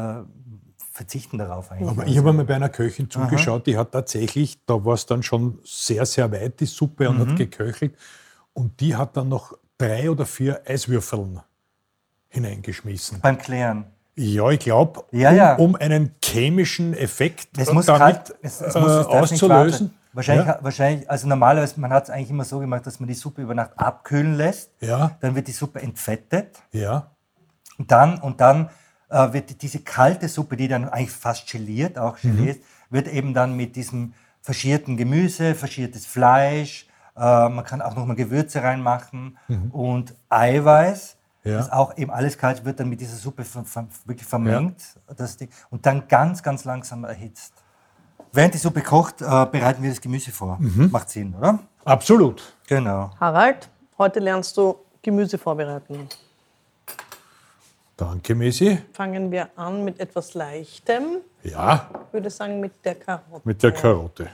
[0.93, 1.89] verzichten darauf eigentlich.
[1.91, 5.23] Aber ich habe mal bei einer Köchin zugeschaut, die hat tatsächlich, da war es dann
[5.23, 7.29] schon sehr, sehr weit, die Suppe, und Mhm.
[7.31, 7.95] hat geköchelt.
[8.55, 11.41] Und die hat dann noch drei oder vier Eiswürfeln
[12.29, 13.21] hineingeschmissen.
[13.21, 13.85] Beim Klären.
[14.15, 15.55] Ja, ich glaube, Ja, um, ja.
[15.57, 19.95] um einen chemischen Effekt Es muss damit kalt, es, es muss, äh, auszulösen.
[20.17, 20.59] Wahrscheinlich, Ja.
[20.63, 23.55] wahrscheinlich, also normalerweise, man hat es eigentlich immer so gemacht, dass man die Suppe über
[23.55, 24.71] Nacht abkühlen lässt.
[24.81, 26.59] Ja, Dann wird die Suppe entfettet.
[26.73, 27.11] ja.
[27.79, 28.71] Und dann, und dann
[29.11, 32.37] äh, wird diese kalte Suppe, die dann eigentlich fast geliert, auch Mhm.
[32.39, 37.95] Gelee ist, wird eben dann mit diesem faschierten Gemüse, faschiertes Fleisch, äh, man kann auch
[37.95, 39.37] nochmal Gewürze reinmachen
[39.73, 41.17] und Eiweiß.
[41.45, 41.51] Mhm.
[41.51, 41.59] Ja.
[41.59, 43.45] Das auch eben alles kalt wird dann mit dieser Suppe
[44.07, 44.83] wirklich vermengt.
[45.17, 47.53] Das Ding, und dann ganz, ganz langsam erhitzt.
[48.37, 50.59] Während die Suppe kocht, äh, bereiten wir das Gemüse vor.
[50.61, 50.91] Mhm.
[50.93, 51.59] Macht Sinn, oder?
[51.87, 52.43] Absolut.
[52.69, 53.11] Genau.
[53.19, 56.07] Harald, heute lernst du Gemüse vorbereiten.
[57.97, 58.79] Danke, Messi.
[58.93, 61.23] Fangen wir an mit etwas Leichtem.
[61.45, 63.41] Ja, Ich würde sagen mit der Karotte.
[63.45, 64.29] mit der Karotte.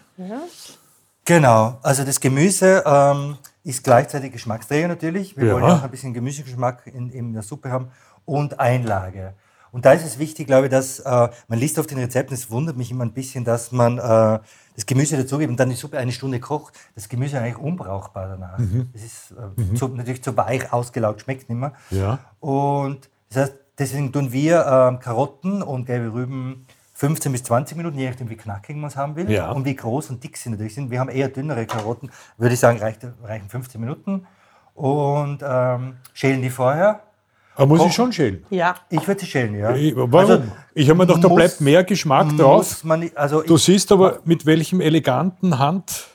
[1.24, 5.36] Genau, also das Gemüse ähm, ist gleichzeitig Geschmacksträger natürlich.
[5.36, 5.52] Wir Ja.
[5.54, 7.92] wollen ja auch ein bisschen Gemüsegeschmack in, in der Suppe haben
[8.24, 9.34] und Einlage.
[9.72, 12.50] Und da ist es wichtig, glaube ich, dass äh, man liest auf den Rezepten, es
[12.50, 14.38] wundert mich immer ein bisschen, dass man äh,
[14.74, 16.74] das Gemüse dazugibt und dann die Suppe eine Stunde kocht.
[16.94, 18.58] Das Gemüse ist eigentlich unbrauchbar danach.
[18.92, 21.72] Es ist äh, zu, natürlich zu weich ausgelaugt, schmeckt nicht mehr.
[21.90, 22.18] Ja.
[22.38, 27.98] Und das heißt, deswegen tun wir ähm, Karotten und gelbe Rüben 15 bis 20 Minuten,
[27.98, 29.50] je nachdem, wie knackig man es haben will Ja.
[29.50, 30.90] und wie groß und dick sie natürlich sind.
[30.90, 34.26] Wir haben eher dünnere Karotten, würde ich sagen, reicht, reichen 15 Minuten.
[34.74, 37.00] Und ähm, schälen die vorher.
[37.54, 38.44] Aber muss ich schon schälen?
[38.50, 39.74] Ja, Ich würde sie schälen, ja.
[39.74, 40.14] Ich- Warum?
[40.14, 40.42] Also,
[40.74, 42.82] ich habe mir gedacht, da bleibt mehr Geschmack drauf.
[42.84, 46.06] Man also Du ich, siehst aber, mit welchem eleganten Hand.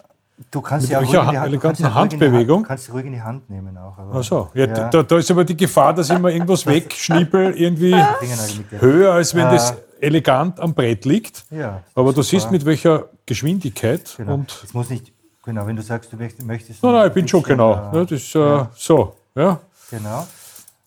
[0.52, 2.04] du kannst mit sie auch ruhig in die Hand, du eleganten kannst sie auch ruhig
[2.14, 2.58] in die Handbewegung?
[2.58, 3.98] Hand, kannst sie ruhig in die Hand nehmen auch.
[3.98, 4.90] aber- Ach so, ja, Ja.
[4.90, 9.34] Da, da ist aber die Gefahr, dass ich mir irgendwas wegschnippel, irgendwie der- höher, als
[9.36, 9.52] wenn Ah.
[9.54, 11.46] das elegant am Brett liegt.
[11.52, 12.24] Ja, Aber du super.
[12.42, 14.14] siehst, mit welcher Geschwindigkeit.
[14.18, 14.36] Genau.
[14.36, 15.12] Und, es muss nicht,
[15.44, 16.84] genau, wenn du sagst, du möchtest.
[16.84, 17.74] nein, nein, ich bin schon genau.
[17.74, 19.16] äh, Ja, das ist äh, so.
[19.36, 19.60] Ja.
[19.92, 20.28] Genau.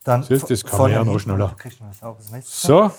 [0.05, 1.55] Dann Siehst du, das kann man ja noch schneller.
[2.45, 2.91] So.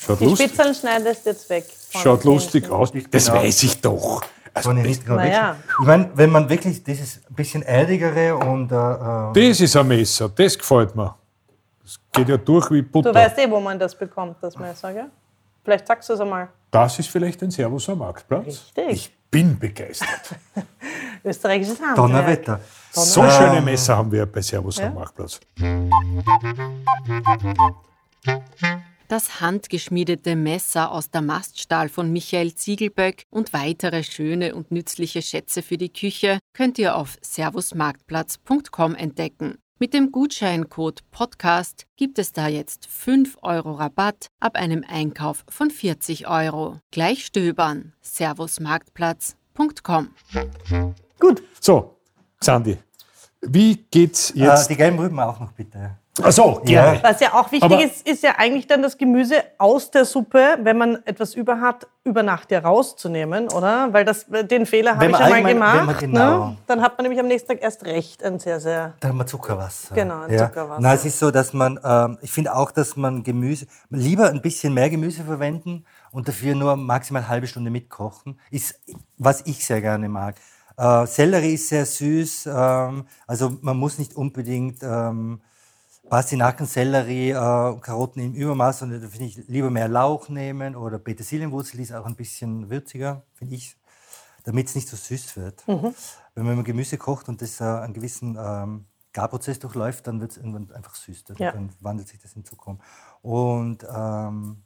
[0.00, 1.64] Schaut, die lustig, Spitzeln schneidest jetzt weg.
[1.90, 2.90] von schaut den lustig aus.
[3.10, 3.38] Das Genau.
[3.38, 4.22] weiß ich doch.
[4.54, 4.86] Also, Naja.
[5.06, 5.56] wechseln.
[5.80, 10.28] Ich meine, wenn man wirklich dieses bisschen erdigere und äh, äh, das ist ein Messer,
[10.28, 11.14] das gefällt mir.
[11.82, 13.12] Das geht ja durch wie Butter.
[13.12, 15.10] Du weißt eh, wo man das bekommt, das Messer, gell?
[15.64, 16.48] Vielleicht sagst du es einmal.
[16.70, 18.46] Das ist vielleicht ein Servus am Marktplatz.
[18.46, 18.88] Richtig.
[18.90, 20.08] Ich bin begeistert.
[21.24, 21.96] Österreichisches Handwerk.
[21.96, 22.60] Donnerwetter.
[22.94, 25.40] So schöne Messer haben wir bei Servus am Marktplatz.
[29.08, 35.76] Das handgeschmiedete Messer aus Damaststahl von Michael Ziegelböck und weitere schöne und nützliche Schätze für
[35.76, 39.58] die Küche könnt ihr auf servusmarktplatz.com entdecken.
[39.78, 45.70] Mit dem Gutscheincode Podcast gibt es da jetzt 5 Euro Rabatt ab einem Einkauf von
[45.70, 46.78] 40 Euro.
[46.90, 47.94] Gleich stöbern.
[48.00, 50.10] Servusmarktplatz.com.
[51.18, 51.42] Gut.
[51.60, 51.96] So,
[52.42, 52.76] Xandi,
[53.40, 54.68] wie geht's Äh, jetzt?
[54.68, 55.92] die gelben Rüben auch noch bitte.
[56.22, 56.92] Ach so, Ja.
[56.92, 57.02] gerne.
[57.02, 60.58] Was ja auch wichtig Aber- ist, ist ja eigentlich dann das Gemüse aus der Suppe,
[60.62, 63.90] wenn man etwas über hat, über Nacht ja rauszunehmen, oder?
[63.94, 65.86] Weil das, den Fehler habe ich man ja mal gemacht.
[65.86, 66.56] man genau- ne?
[66.66, 68.92] Dann hat man nämlich am nächsten Tag erst recht ein sehr, sehr...
[69.00, 69.94] Da haben wir Zuckerwasser.
[69.94, 70.80] Genau, ein Zuckerwasser.
[70.82, 74.42] Na, es ist so, dass man, ähm, ich finde auch, dass man Gemüse, lieber ein
[74.42, 78.78] bisschen mehr Gemüse verwenden und dafür nur maximal eine halbe Stunde mitkochen, ist,
[79.16, 80.34] was ich sehr gerne mag.
[80.82, 85.40] Äh, Sellerie ist sehr süß, ähm, also man muss nicht unbedingt ähm,
[86.10, 87.34] Pastinaken, Sellerie, äh,
[87.80, 91.92] Karotten im Übermaß, sondern da finde ich lieber mehr Lauch nehmen oder Petersilienwurzel, die ist
[91.94, 93.76] auch ein bisschen würziger, finde ich,
[94.42, 95.62] damit es nicht so süß wird.
[96.34, 100.36] Wenn man Gemüse kocht und das äh, einen gewissen ähm, Garprozess durchläuft, dann wird es
[100.38, 101.22] irgendwann einfach süß.
[101.24, 101.54] Dann, Ja.
[101.80, 102.80] wandelt sich das in Zucker um.
[103.22, 104.64] Und ähm,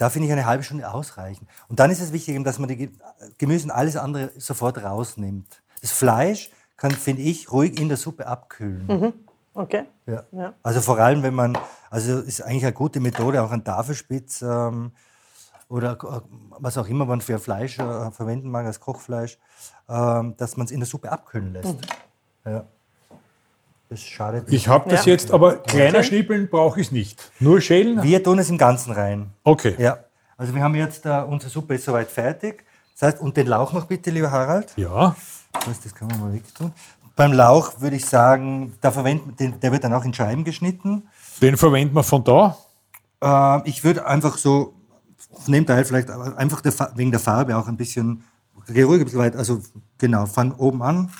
[0.00, 1.46] da finde ich eine halbe Stunde ausreichend.
[1.68, 2.90] Und dann ist es wichtig, dass man die Ge-
[3.36, 5.62] Gemüse und alles andere sofort rausnimmt.
[5.82, 9.12] Das Fleisch kann, finde ich, ruhig in der Suppe abkühlen.
[9.52, 9.84] Okay.
[10.06, 10.24] Ja.
[10.32, 10.54] Ja.
[10.62, 11.58] Also vor allem, wenn man,
[11.90, 14.92] also ist eigentlich eine gute Methode, auch ein Tafelspitz ähm,
[15.68, 15.98] oder
[16.58, 19.38] was auch immer man für Fleisch äh, verwenden mag, als Kochfleisch,
[19.88, 21.76] ähm, dass man es in der Suppe abkühlen lässt.
[22.46, 22.64] Ja.
[23.90, 24.56] Das schadet nicht.
[24.56, 25.12] Ich habe das Ja.
[25.12, 27.30] jetzt, aber kleiner Schnippeln brauche ich es nicht.
[27.40, 28.02] Nur schälen?
[28.02, 29.30] Wir tun es im Ganzen rein.
[29.42, 29.74] Okay.
[29.78, 29.98] Ja.
[30.36, 32.64] Also wir haben jetzt, äh, unsere Suppe ist soweit fertig.
[32.98, 34.72] Das heißt, und den Lauch noch bitte, lieber Harald.
[34.76, 35.16] Ja.
[35.66, 36.72] Das, das kann man mal wegtun.
[37.16, 41.02] Beim Lauch würde ich sagen, da verwenden, den, der wird dann auch in Scheiben geschnitten.
[41.42, 42.56] Den verwenden wir von da.
[43.20, 44.72] Äh, ich würde einfach so,
[45.44, 48.22] von dem Teil vielleicht aber einfach der, wegen der Farbe auch ein bisschen,
[48.68, 49.60] geh ruhig ein bisschen weit, also
[49.98, 51.10] genau, fang oben an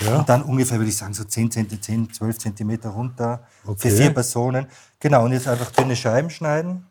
[0.00, 0.18] Ja.
[0.20, 3.90] und dann ungefähr würde ich sagen so 10 cm, 10, 12 cm runter Okay.
[3.90, 4.66] für vier Personen.
[5.00, 6.86] Genau, und jetzt einfach dünne Scheiben schneiden.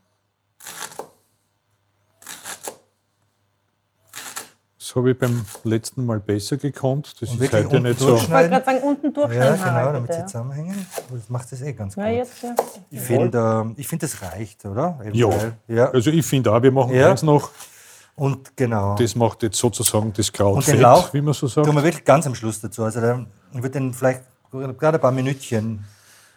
[4.80, 7.14] Das habe ich beim letzten Mal besser gekonnt.
[7.22, 8.16] Das Und ist heute unten nicht so.
[8.16, 9.54] Ich wollte gerade sagen, unten Ja, durchschneiden.
[9.58, 10.26] genau, Harald, damit sie ja.
[10.28, 10.86] zusammenhängen.
[11.12, 12.04] Das macht das eh ganz gut.
[12.06, 12.56] Ja, jetzt, ja.
[12.90, 15.00] Ich finde, äh, ich find, das reicht, oder?
[15.12, 15.30] Ja.
[15.68, 15.90] ja.
[15.92, 17.12] Also ich finde auch, wir machen Ja.
[17.12, 17.52] eins noch.
[18.18, 18.96] Und genau.
[18.96, 21.68] Das macht jetzt sozusagen das Kraut Und den fett, Lauch wie man so sagt.
[21.68, 22.84] tun wir wirklich ganz am Schluss dazu.
[22.84, 25.86] Also dann wird den vielleicht gerade ein paar Minütchen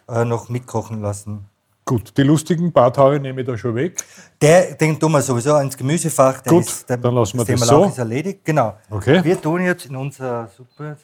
[0.07, 1.45] äh, noch mitkochen lassen.
[1.83, 4.03] Gut, die lustigen Barthaare nehme ich da schon weg.
[4.39, 6.41] Der, den tun wir sowieso ins Gemüsefach.
[6.41, 7.89] Der Gut, ist, der, dann lassen wir Thema das Lauch so.
[7.89, 8.41] ist erledigt.
[8.45, 8.75] Genau.
[8.91, 9.23] Okay.
[9.23, 10.97] Wir tun jetzt in unserer Suppe.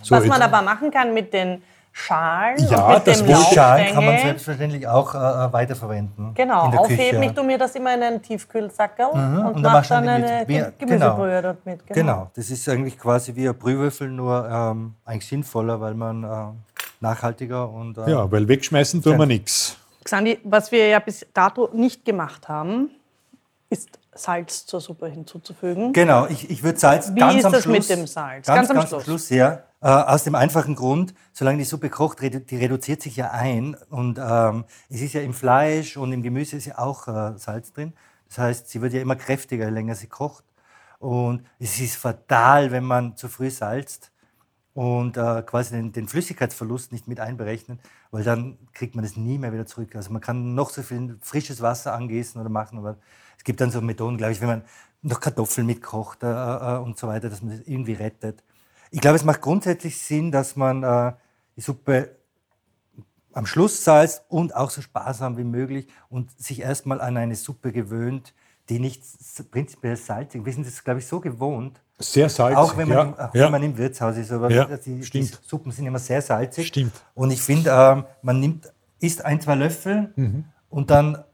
[0.00, 1.62] So, Was man aber machen kann mit den
[1.94, 5.52] Schalen Ja, und mit das dem will ich Schalen kann man selbstverständlich auch äh, äh,
[5.52, 6.32] weiterverwenden.
[6.34, 7.20] Genau, in der aufheben.
[7.20, 7.24] Küche.
[7.26, 9.20] Ich tue mir das immer in einen Tiefkühlsackerl und,
[9.56, 11.86] und dann mache du dann eine eine Gemüse- wie- Ge- Gemüsebrühe dort mit.
[11.88, 16.28] Genau, das ist eigentlich quasi wie ein Brühwürfel, nur ähm, eigentlich sinnvoller, weil man äh,
[17.00, 19.76] nachhaltiger und äh, Ja, weil wegschmeißen tun wir nichts.
[20.04, 22.90] Xandi, was wir ja bis dato nicht gemacht haben,
[23.68, 25.92] ist Salz zur Suppe hinzuzufügen.
[25.92, 27.88] Genau, ich, ich würde Salz Wie ganz ist am das Schluss.
[27.88, 28.46] mit dem Salz?
[28.46, 29.00] Ganz, Ganz am ganz Schluss.
[29.00, 29.62] am Schluss, ja.
[29.80, 33.76] Äh, aus dem einfachen Grund, solange die Suppe kocht, redu die reduziert sich ja ein.
[33.90, 37.72] Und ähm, es ist ja im Fleisch und im Gemüse ist ja auch äh, Salz
[37.72, 37.94] drin.
[38.28, 40.44] Das heißt, sie wird ja immer kräftiger, je länger sie kocht.
[40.98, 44.12] Und es ist fatal, wenn man zu früh salzt
[44.74, 49.36] und äh, quasi den, den Flüssigkeitsverlust nicht mit einberechnet, weil dann kriegt man das nie
[49.38, 49.96] mehr wieder zurück.
[49.96, 52.96] Also man kann noch so viel frisches Wasser angießen oder machen, aber
[53.42, 54.62] es gibt dann so Methoden, glaube ich, wenn man
[55.02, 58.44] noch Kartoffeln mitkocht äh, äh, und so weiter, dass man das irgendwie rettet.
[58.92, 61.12] Ich glaube, es macht grundsätzlich Sinn, dass man äh,
[61.56, 62.14] die Suppe
[63.32, 67.72] am Schluss salzt und auch so sparsam wie möglich und sich erstmal an eine Suppe
[67.72, 68.32] gewöhnt,
[68.68, 69.02] die nicht
[69.50, 70.46] prinzipiell salzig ist.
[70.46, 72.58] Wir sind das, glaube ich, so gewohnt, Sehr salzig.
[72.58, 73.02] auch wenn man, ja.
[73.02, 73.44] im, auch ja.
[73.46, 74.30] wenn man im Wirtshaus ist.
[74.30, 75.22] Aber Ja, die, die.
[75.42, 76.68] Suppen sind immer sehr salzig.
[76.68, 76.92] Stimmt.
[77.14, 80.44] Und ich finde, ähm, man nimmt, isst ein, zwei Löffel Mhm.
[80.68, 81.24] und dann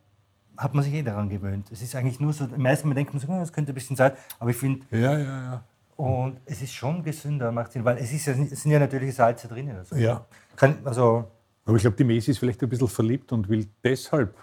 [0.59, 1.71] hat man sich eh daran gewöhnt.
[1.71, 4.12] Es ist eigentlich nur so, Mal denkt man so, oh, das könnte ein bisschen sein,
[4.38, 5.62] aber ich finde, ja, ja, ja.
[5.97, 9.12] und es ist schon gesünder, macht Sinn, weil es, ist ja, es sind ja natürliche
[9.12, 9.71] Salze drin.
[9.71, 10.25] Also, Ja.
[10.57, 11.25] Kann, also
[11.64, 14.35] Aber ich glaube, die Mesi ist vielleicht ein bisschen verliebt und will deshalb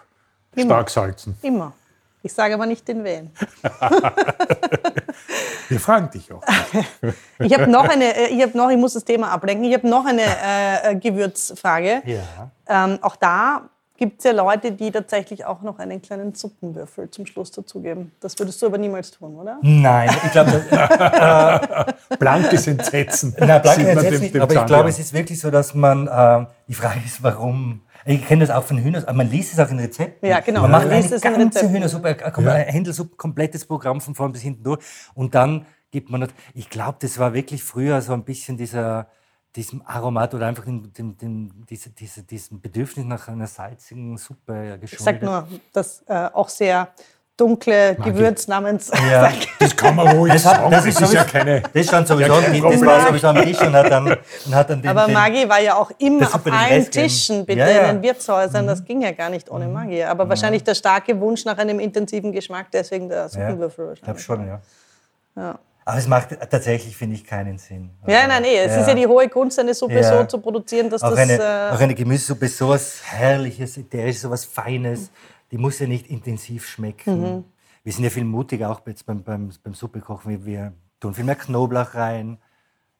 [0.55, 0.65] Immer.
[0.65, 1.37] stark salzen.
[1.41, 1.73] Immer.
[2.23, 3.29] Ich sage aber nicht den wen.
[5.69, 6.41] Wir fragen dich auch.
[7.39, 9.87] Ich habe noch eine, äh, ich habe noch, ich muss das Thema ablenken, ich habe
[9.87, 12.01] noch eine äh, äh, Gewürzfrage.
[12.05, 12.51] ja.
[12.67, 17.25] Ähm, auch da gibt es ja Leute, die tatsächlich auch noch einen kleinen Suppenwürfel zum
[17.25, 18.11] Schluss dazugeben.
[18.19, 19.57] Das würdest du aber niemals tun, oder?
[19.61, 20.61] Nein, ich glaube,
[22.19, 23.35] Blankes Entsetzen.
[23.39, 25.51] Na, blank sieht man jetzt dem- nicht, dem aber ich glaube, es ist wirklich so,
[25.51, 27.81] dass man, ähm, die Frage ist, warum.
[28.07, 30.29] Ich kenne das auch von Hühnern, aber man liest es auch in Rezepten.
[30.29, 31.69] Ja, genau, Man man macht liest eine es in ganze.
[31.71, 34.79] Hühnersuppe, ein, kom- ein Händelsuppe, komplettes Programm von vorn bis hinten durch.
[35.15, 39.07] Und dann gibt man, das- ich glaube, das war wirklich früher so ein bisschen dieser,
[39.55, 44.77] diesem Aromat oder einfach dem, dem, dem, diese, diese, diesem Bedürfnis nach einer salzigen Suppe
[44.79, 44.91] geschuldet.
[44.93, 46.89] Ich sag nur, dass äh, auch sehr
[47.37, 48.91] dunkle Gewürz namens.
[49.09, 49.31] Ja.
[49.59, 50.71] Das kann man ruhig Das, hat, sagen.
[50.71, 51.63] das, ist ja sowieso, keine.
[51.73, 54.07] das stand sowieso Ja, kein das war sowieso am Tisch und hat dann,
[54.45, 56.91] und hat dann den, Aber Maggi war ja auch immer auf allen.
[56.91, 57.89] Tischen, bitte Ja, ja.
[57.89, 58.67] in den Wirtshäusern.
[58.67, 60.03] Das ging ja gar nicht ohne Maggi.
[60.03, 64.23] Aber wahrscheinlich der starke Wunsch nach einem intensiven Geschmack, deswegen der Suppenwürfel Ich glaube wahrscheinlich.
[64.23, 64.61] schon, ja.
[65.35, 65.59] Ja.
[65.87, 67.91] Aber es macht tatsächlich, finde ich, keinen Sinn.
[68.07, 68.57] Ja, nein, nee.
[68.57, 70.17] Es ist ja die hohe Kunst, eine Suppe Ja.
[70.19, 71.19] so zu produzieren, dass auch das.
[71.19, 75.11] eine, äh, auch eine Gemüsesuppe ist sowas Herrliches, ätherisches, sowas Feines.
[75.51, 77.21] Die muss ja nicht intensiv schmecken.
[77.21, 77.43] Mhm.
[77.83, 80.31] Wir sind ja viel mutiger auch jetzt beim, beim, beim Suppekochen.
[80.31, 82.39] Wir, wir tun viel mehr Knoblauch rein.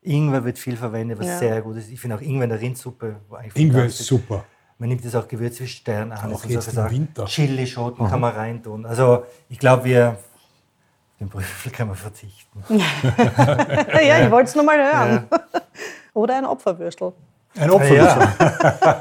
[0.02, 1.40] Ingwer wird viel verwendet, was Ja.
[1.40, 1.90] sehr gut ist.
[1.90, 3.16] Ich finde auch Ingwer in der Rindsuppe.
[3.56, 4.46] Ingwer ist super.
[4.78, 6.92] Man nimmt jetzt auch Gewürze wie Sternanis Auch jetzt solche im.
[6.92, 7.26] Winter.
[7.26, 8.86] Chilischoten kann man reintun.
[8.86, 10.18] Also ich glaube, wir
[11.20, 12.64] den Brüffel kann man verzichten.
[12.70, 15.28] ja, ich wollte es nur mal hören.
[16.14, 17.14] Oder ein Opferwürstel.
[17.58, 17.94] Ein Opfer.
[17.94, 18.34] Ja.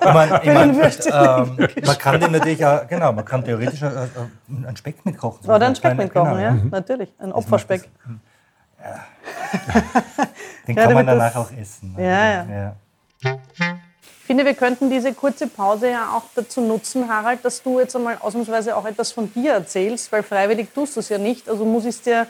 [0.01, 3.87] Ich mein, ich mein, ähm, man kann den natürlich auch, genau, man kann theoretisch äh,
[3.87, 4.09] äh,
[4.49, 5.51] einen Speck mitkochen.
[5.51, 7.13] Oder ein Speck mitkochen, genau, ja, natürlich.
[7.19, 7.91] Ein Opferspeck.
[10.69, 11.97] Den Ja, kann man danach das- auch essen.
[11.99, 12.77] Ja, ja.
[14.25, 17.95] Ich finde, wir könnten diese kurze Pause ja auch dazu nutzen, Harald, dass du jetzt
[17.95, 21.47] einmal ausnahmsweise auch etwas von dir erzählst, weil freiwillig tust du es ja nicht.
[21.47, 22.27] Also muss ich es dir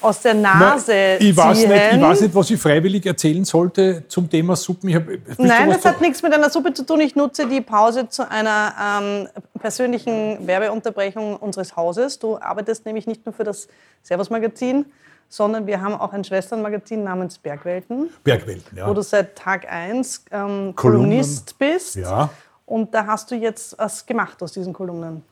[0.00, 1.70] aus der Nase ich, weiß ziehen.
[1.70, 4.92] nicht, ich weiß nicht, was ich freiwillig erzählen sollte zum Thema Suppen.
[4.92, 5.04] Hab,
[5.38, 7.00] Nein, das hat nichts mit einer Suppe zu tun.
[7.00, 9.28] Ich nutze die Pause zu einer ähm,
[9.60, 12.18] persönlichen Werbeunterbrechung unseres Hauses.
[12.18, 13.68] Du arbeitest nämlich nicht nur für das
[14.02, 14.86] Servus-Magazin,
[15.32, 18.86] sondern wir haben auch ein Schwesternmagazin namens Bergwelten, Bergwelten, ja.
[18.86, 20.74] wo du seit Tag 1 ähm.
[20.76, 21.96] Kolumnist bist.
[21.96, 22.28] Ja.
[22.66, 25.22] Und da hast du jetzt was gemacht aus diesen Kolumnen.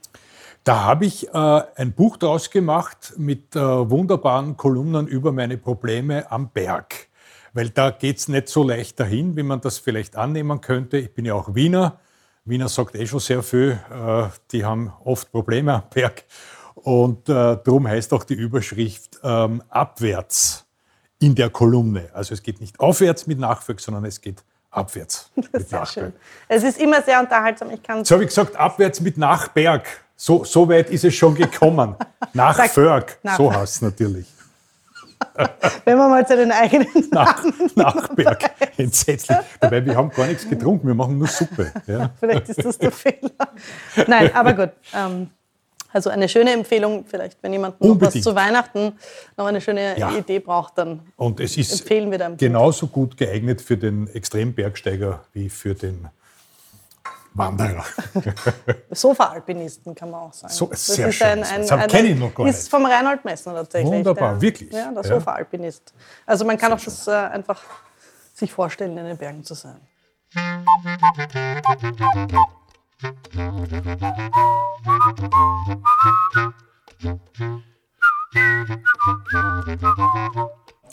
[0.64, 6.30] Da habe ich äh, ein Buch draus gemacht mit äh, wunderbaren Kolumnen über meine Probleme
[6.32, 7.08] am Berg.
[7.52, 10.96] Weil da geht es nicht so leicht dahin, wie man das vielleicht annehmen könnte.
[10.96, 11.98] Ich bin ja auch Wiener.
[12.46, 13.78] Wiener sagt eh schon sehr viel.
[13.90, 16.24] Äh, die haben oft Probleme am Berg.
[16.82, 17.32] Und äh,
[17.64, 20.64] darum heißt auch die Überschrift ähm, abwärts
[21.18, 22.08] in der Kolumne.
[22.14, 26.12] Also es geht nicht aufwärts mit Nachfolg, sondern es geht abwärts mit schön.
[26.48, 27.70] Es ist immer sehr unterhaltsam.
[27.70, 29.86] Ich kann Jetzt habe ich gesagt, abwärts mit Nachberg.
[30.16, 31.96] So, so weit ist es schon gekommen.
[32.32, 34.26] Nach Sag- Förg, Nach- so heißt es natürlich.
[35.84, 39.36] wenn man mal seinen eigenen Nach, Nachberg, entsetzlich.
[39.60, 41.72] Dabei, wir haben gar nichts getrunken, wir machen nur Suppe.
[41.86, 42.10] Ja.
[42.18, 43.30] Vielleicht ist das der Fehler.
[44.06, 44.70] Nein, aber gut.
[44.94, 45.30] Ähm,
[45.92, 48.92] also eine schöne Empfehlung, vielleicht, wenn jemand noch was zu Weihnachten
[49.36, 50.10] noch eine schöne Ja.
[50.12, 52.28] Idee braucht, dann Und es ist empfehlen wir da.
[52.30, 56.08] genauso gut geeignet für den Extrembergsteiger wie für den
[57.34, 57.84] Wanderer.
[58.90, 60.52] Sofa-Alpinisten kann man auch sagen.
[60.52, 61.26] So, das sehr ist schön.
[61.28, 63.92] ein, ein, Das kenne ich noch gar ist vom Reinhold Messner tatsächlich.
[63.92, 64.72] Wunderbar, der, wirklich?
[64.72, 65.04] Ja, der.
[65.04, 65.94] Sofa-Alpinist.
[66.26, 67.62] Also man kann auch das äh, einfach
[68.34, 69.80] sich vorstellen, in den Bergen zu sein.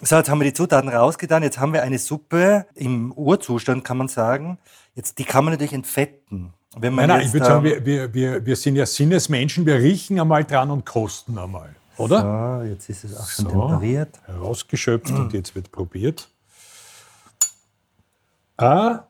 [0.01, 1.43] So, jetzt haben wir die Zutaten rausgetan.
[1.43, 4.57] Jetzt haben wir eine Suppe im Urzustand, kann man sagen.
[4.95, 6.53] Jetzt, die kann man natürlich entfetten.
[6.77, 9.65] Wenn man Nein, nein, jetzt, ich würde sagen, wir, wir, wir, wir sind ja Sinnesmenschen,
[9.65, 11.75] wir riechen einmal dran und kosten einmal.
[11.97, 12.61] Oder?
[12.61, 13.67] So, jetzt ist es auch schon So.
[13.67, 14.19] temperiert.
[14.25, 16.29] herausgeschöpft und jetzt wird probiert.
[18.55, 19.07] Ah,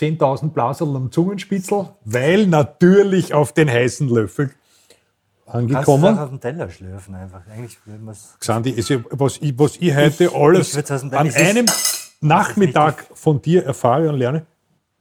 [0.00, 4.50] 10.000 Blaserl am Zungenspitzel, weil natürlich auf den heißen Löffel
[5.46, 6.18] Kannst du angekommen.
[6.18, 7.42] auf den Teller schlürfen einfach.
[7.50, 7.76] Eigentlich.
[8.38, 11.66] Xandi, ja, was, ich, was ich heute alles ich aus dem- an einem
[12.20, 14.46] Nachmittag von dir erfahre und lerne,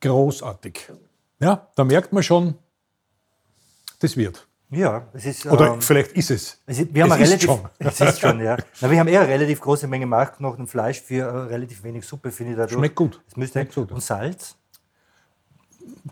[0.01, 0.91] großartig.
[1.39, 2.55] Ja, da merkt man schon,
[3.99, 4.47] das wird.
[4.71, 5.45] Ja, es ist.
[5.47, 6.59] Oder ähm, vielleicht ist es.
[6.67, 7.59] Es ist, wir haben Es relativ, schon.
[7.79, 8.55] Es ist schon, ja.
[8.81, 12.05] Na, wir haben eher eine relativ große Menge Markknochen und Fleisch für äh, relativ wenig
[12.05, 12.73] Suppe, finde ich dadurch.
[12.77, 13.19] Schmeckt gut.
[13.27, 13.91] Es müsste Schmeckt gut.
[13.91, 14.55] Und Salz.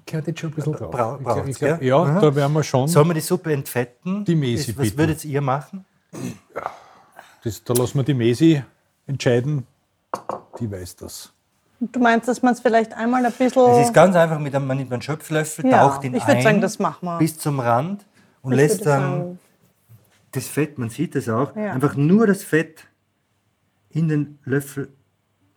[0.06, 0.92] Gehört jetzt schon ein bisschen drauf.
[0.92, 2.22] Bra- Ich glaub- glaub, ja, Mhm.
[2.22, 2.88] da werden wir schon.
[2.88, 4.24] Sollen wir die Suppe entfetten?
[4.26, 4.98] Die Mesi Was bitten.
[4.98, 5.86] würdet ihr machen?
[7.44, 8.64] Das, da lassen wir die Mesi
[9.06, 9.66] entscheiden.
[10.60, 11.32] Die weiß das.
[11.80, 13.62] Du meinst, dass man es vielleicht einmal ein bisschen.
[13.72, 16.42] Es ist ganz einfach, mit einem, man nimmt einen Schöpflöffel, Ja, taucht ihn ich ein
[16.42, 17.18] sagen, das machen wir.
[17.20, 18.04] bis zum Rand
[18.42, 19.40] und Ich lässt dann sagen,
[20.32, 21.74] das Fett, man sieht das auch, Ja.
[21.74, 22.86] einfach nur das Fett
[23.92, 24.90] in den Löffel.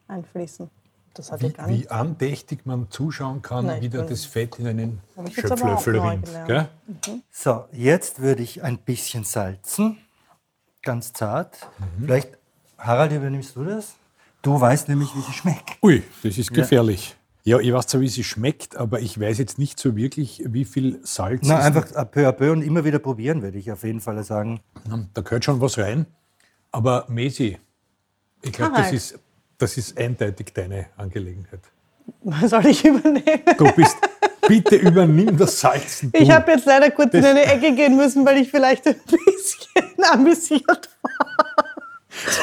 [0.09, 0.69] einfließen.
[1.15, 1.85] Das hatte Wie, gar nicht.
[1.85, 5.01] wie andächtig man zuschauen kann, Nein, wie da das Fett in einen
[5.33, 6.29] Schöpflöffel rinnt.
[6.47, 6.69] Gell?
[7.31, 9.99] So, jetzt würde ich ein bisschen salzen,
[10.83, 11.69] ganz zart.
[11.79, 12.05] Mhm.
[12.05, 12.39] Vielleicht,
[12.79, 13.97] Harald, übernimmst du das?
[14.43, 15.79] Du weißt nämlich, wie sie schmeckt.
[15.83, 17.17] Ui, das ist gefährlich.
[17.43, 17.59] Ja.
[17.59, 21.01] ich weiß zwar, wie sie schmeckt, aber ich weiß jetzt nicht so wirklich, wie viel
[21.03, 24.01] Salz Na, einfach à peu à peu und immer wieder probieren, würde ich auf jeden
[24.01, 24.61] Fall sagen.
[25.15, 26.07] Da gehört schon was rein.
[26.71, 27.59] Aber Mesi,
[28.43, 29.19] ich glaube, das ist
[29.61, 31.61] Das ist eindeutig deine Angelegenheit.
[32.23, 33.43] Was soll ich übernehmen?
[33.59, 33.97] Du bist,
[34.49, 36.11] bitte übernimm das Salzen.
[36.15, 40.05] Ich habe jetzt leider kurz in eine Ecke gehen müssen, weil ich vielleicht ein bisschen
[40.13, 41.47] amüsiert war.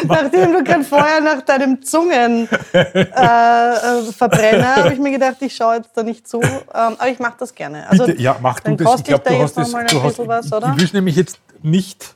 [0.06, 5.78] Nachdem du gerade vorher nach deinem Zungenverbrenner, äh, Verbrenner, habe ich mir gedacht, ich schaue
[5.78, 6.40] jetzt da nicht zu.
[6.42, 7.90] Ähm, aber ich mache das gerne.
[7.90, 9.00] Also, Bitte, ja, mach du das.
[9.00, 9.72] ich glaub, da du hast das.
[9.72, 10.68] Du hast, bisschen was, oder?
[10.68, 10.74] Mhm.
[10.78, 12.16] Ich will nämlich jetzt nicht,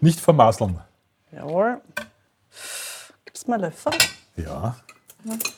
[0.00, 0.78] nicht vermasseln.
[1.32, 1.80] Jawohl.
[3.24, 3.92] Gibst mal Löffel?
[4.36, 4.76] Ja.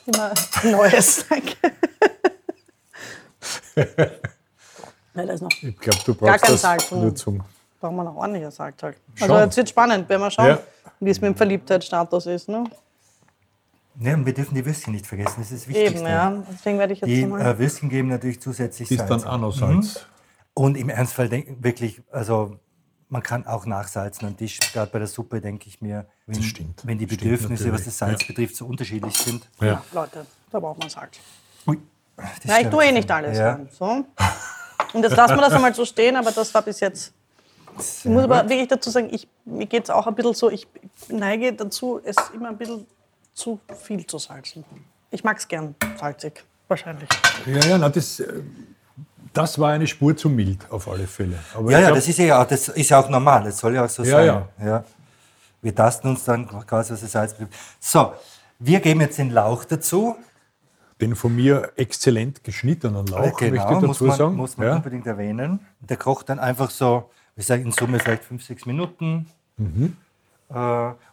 [0.05, 1.25] Immer Neues.
[1.29, 1.55] Danke.
[5.15, 5.49] ja, da ist noch.
[5.61, 6.91] Ich glaube, du Gar brauchst kein das Salz.
[6.91, 7.43] nur zum.
[7.79, 8.97] Brauchen wir noch ordentlicher Salz halt.
[9.21, 10.59] Also jetzt wird spannend, werden wir schauen, Ja.
[10.99, 12.49] wie es mit dem Verliebtheitsstatus ist.
[12.49, 12.65] Ne?
[14.01, 15.97] Ja, und wir dürfen die Würstchen nicht vergessen, das ist das Wichtigste.
[15.99, 16.43] Eben, ja.
[16.51, 17.41] Deswegen werde ich jetzt Die mal.
[17.41, 19.23] äh, Würstchen geben natürlich zusätzlich Die ist Salz.
[19.23, 20.05] dann auch noch Salz.
[20.53, 22.57] Und im Ernstfall denk, wirklich, also
[23.09, 24.59] man kann auch nachsalzen am Tisch.
[24.73, 26.81] Gerade bei der Suppe denke ich mir, wenn, Das stimmt.
[26.85, 28.27] wenn die Stimmt Bedürfnisse, was das Salz Ja.
[28.27, 29.47] Betrifft, so unterschiedlich sind.
[29.59, 29.83] Ja.
[29.91, 31.17] Leute, da braucht man Salz.
[31.67, 31.77] Ui,
[32.15, 33.37] das Ja, ich tue eh nicht alles.
[33.37, 33.59] Ja.
[33.77, 34.05] So.
[34.93, 37.13] Und jetzt lassen wir das einmal so stehen, aber das war bis jetzt.
[37.77, 40.67] Ich muss aber wirklich dazu sagen, ich, mir geht es auch ein bisschen so, ich
[41.07, 42.85] neige dazu, es immer ein bisschen
[43.33, 44.65] zu viel zu salzen.
[45.11, 47.07] Ich mag es gern salzig, wahrscheinlich.
[47.45, 48.41] Ja, ja, na, das, äh,
[49.33, 51.37] das war eine Spur zu mild auf alle Fälle.
[51.55, 53.75] Aber Ja, ja, glaub, das ist ja auch, das ist ja auch normal, das soll
[53.75, 54.25] ja auch so Ja, sein.
[54.25, 54.65] ja.
[54.65, 54.83] Ja.
[55.61, 57.53] Wir tasten uns dann quasi, was das Salz betrifft.
[57.79, 58.13] So,
[58.59, 60.15] wir geben jetzt den Lauch dazu.
[61.01, 64.35] den von mir exzellent geschnittenen Lauch, möchte ich genau, muss dazu man, sagen.
[64.35, 64.75] muss man ja.
[64.75, 65.61] unbedingt erwähnen.
[65.79, 69.27] Der kocht dann einfach so, ich sage in Summe vielleicht fünf, sechs Minuten.
[69.55, 69.95] Mhm.
[70.49, 70.53] Äh,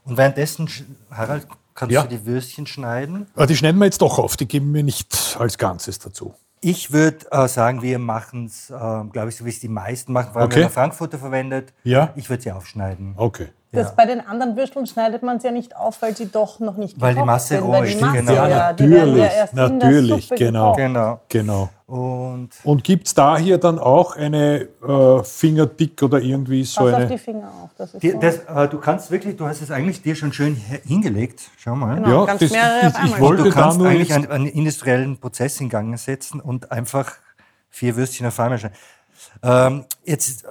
[0.05, 0.69] und währenddessen,
[1.09, 2.03] Harald, kannst Ja.
[2.03, 3.27] du die Würstchen schneiden.
[3.37, 6.35] Aber die schneiden wir jetzt doch auf, die geben wir nicht als Ganzes dazu.
[6.61, 10.13] Ich würde äh, sagen, wir machen es, äh, glaube ich, so wie es die meisten
[10.13, 10.57] machen, vor allem Okay.
[10.57, 11.73] wenn man Frankfurter verwendet.
[11.85, 12.13] Ja.
[12.17, 13.15] Ich würde sie aufschneiden.
[13.17, 13.49] Okay.
[13.77, 16.77] Das, Bei den anderen Würsteln schneidet man es ja nicht auf, weil sie doch noch
[16.77, 18.33] nicht Weil die Masse sind, roh weil die ist, Masse, genau.
[18.33, 20.73] ja, Ja, die werden ja natürlich, erst in der natürlich, Suppe genau.
[20.75, 21.21] Genau.
[21.29, 21.69] Genau.
[21.87, 26.95] Und Und gibt es da hier dann auch eine äh, Fingerdick oder irgendwie so Pass
[26.95, 27.19] auf die eine.
[27.19, 27.71] Finger auf.
[27.79, 28.19] Das ist die, so.
[28.19, 31.43] das, äh, du kannst wirklich, du hast es eigentlich dir schon schön hingelegt.
[31.59, 31.95] Schau mal.
[31.97, 32.27] Genau.
[32.27, 32.53] Ja, das, ich,
[33.05, 36.73] ich wollte Du da kannst nur eigentlich einen, einen industriellen Prozess in Gang setzen und
[36.73, 37.13] einfach
[37.71, 38.77] vier Würstchen auf einmal schneiden.
[39.43, 40.49] Ähm, jetzt äh,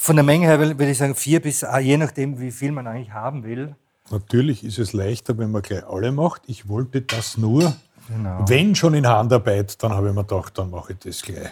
[0.00, 2.86] von der Menge her würde ich sagen vier bis, ah, je nachdem, wie viel man
[2.86, 3.74] eigentlich haben will.
[4.10, 6.42] Natürlich ist es leichter, wenn man gleich alle macht.
[6.46, 7.74] Ich wollte das nur,
[8.08, 8.42] Genau.
[8.48, 11.48] wenn schon in Handarbeit, dann habe ich mir gedacht, dann mache ich das gleich.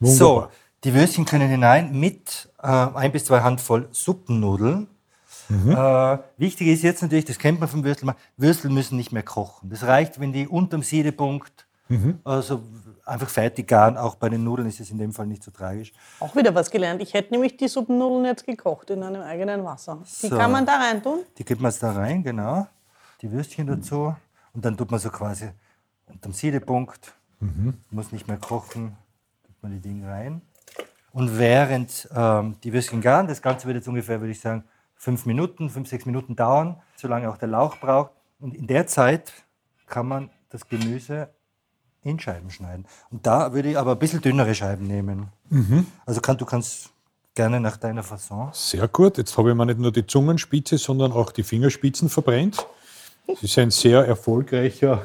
[0.00, 0.50] So, Wunderbar.
[0.82, 4.86] die Würstchen können hinein mit äh, ein bis zwei Handvoll Suppennudeln.
[5.48, 5.70] Mhm.
[5.70, 9.70] Äh, wichtig ist jetzt natürlich, das kennt man vom Würstel, Würstel müssen nicht mehr kochen.
[9.70, 12.18] Das reicht, wenn die unterm Siedepunkt Mhm.
[12.24, 12.62] also
[13.04, 13.96] einfach fertig garen.
[13.96, 15.92] Auch bei den Nudeln ist es in dem Fall nicht so tragisch.
[16.20, 17.02] Auch wieder was gelernt.
[17.02, 19.98] Ich hätte nämlich die Suppennudeln jetzt gekocht in einem eigenen Wasser.
[20.22, 20.36] Die So.
[20.36, 21.20] kann man da rein tun.
[21.38, 22.66] Die gibt man jetzt da rein, genau.
[23.20, 24.14] Die Würstchen dazu.
[24.52, 25.50] Und dann tut man so quasi
[26.06, 27.14] unterm Siedepunkt,
[27.90, 28.96] muss nicht mehr kochen,
[29.46, 30.42] tut man die Dinge rein.
[31.12, 34.64] Und während ähm, die Würstchen garen, das Ganze wird jetzt ungefähr, würde ich sagen,
[34.96, 38.10] fünf Minuten, fünf, sechs Minuten dauern, solange auch der Lauch braucht.
[38.40, 39.32] Und in der Zeit
[39.86, 41.28] kann man das Gemüse
[42.04, 42.86] in Scheiben schneiden.
[43.10, 45.28] Und da würde ich aber ein bisschen dünnere Scheiben nehmen.
[46.06, 46.90] Also kann, du kannst
[47.34, 48.50] gerne nach deiner Fasson.
[48.52, 49.18] Sehr gut.
[49.18, 52.66] Jetzt habe ich mir nicht nur die Zungenspitze, sondern auch die Fingerspitzen verbrennt.
[53.26, 55.02] Das ist ein sehr erfolgreicher.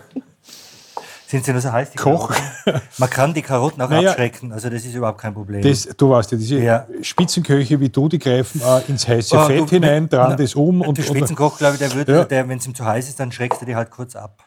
[1.28, 2.32] Sind sie nur so heiß, die Koch.
[2.66, 2.82] Karotten?
[2.98, 5.62] Man kann die Karotten auch Naja, abschrecken, also das ist überhaupt kein Problem.
[5.62, 6.88] Das, du weißt ja, diese Ja.
[7.04, 10.56] Spitzenköche wie du, die greifen auch ins heiße Oh, Fett du- hinein, dran na, das
[10.56, 10.82] um.
[10.82, 12.48] Und, der Spitzenkoch, glaube ich, der würde, Ja.
[12.50, 14.44] wenn es ihm zu heiß ist, dann schreckst du die halt kurz ab.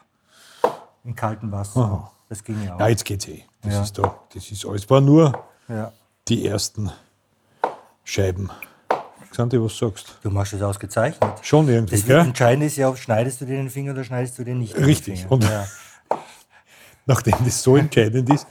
[1.05, 2.11] In kaltem Wasser.
[2.33, 2.79] Das ging ja auch.
[2.79, 3.43] ja, jetzt geht's eh.
[3.61, 3.83] Das, Ja.
[3.83, 4.89] ist da, das ist alles.
[4.89, 5.91] War nur Ja.
[6.27, 6.91] die ersten
[8.03, 8.49] Scheiben.
[9.29, 11.31] Xanti, was sagst Du machst das ausgezeichnet.
[11.43, 12.19] Schon irgendwie, Das gell?
[12.19, 14.83] Entscheidende ist ja, ob schneidest du dir den Finger oder schneidest du dir nicht den
[14.83, 15.19] Richtig.
[15.21, 15.31] Finger.
[15.31, 15.67] Und- ja.
[17.05, 18.47] Nachdem das so entscheidend ist,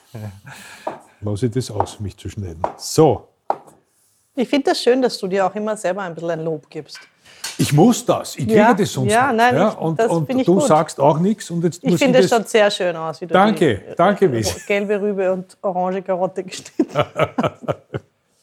[1.21, 2.63] lasse ich das aus, mich zu schneiden.
[2.77, 3.29] So,
[4.37, 7.01] Ich finde das schön, dass du dir auch immer selber ein bisschen ein Lob gibst.
[7.59, 8.37] Ich muss das.
[8.37, 9.37] Ich kriege Ja, das sonst ja, nicht.
[9.37, 9.69] nein, ja?
[9.71, 10.67] ich- Und, das und ich du gut.
[10.67, 11.51] sagst auch nichts.
[11.51, 13.83] Und jetzt Ich muss finde, es ich das, schaut sehr schön aus, wie du Danke,
[13.91, 14.67] die, danke, äh, Wies.
[14.67, 16.87] gelbe Rübe und orange Karotte geschnitten.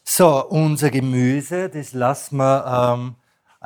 [0.03, 2.65] So, unser Gemüse, das lassen wir
[2.97, 3.15] ähm,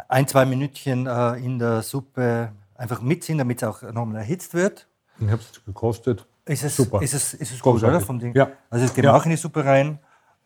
[0.10, 4.86] ein, zwei Minütchen äh, in der Suppe einfach mitziehen, damit es auch nochmal erhitzt wird.
[5.20, 6.26] Ich habe es gekostet.
[6.45, 7.01] Ist es, Super.
[7.01, 8.01] Ist es, ist es gut, oder?
[8.01, 8.36] Vom Ding?
[8.36, 8.49] Ja.
[8.70, 9.16] Also es geht Ja.
[9.16, 9.99] auch in die Suppe rein.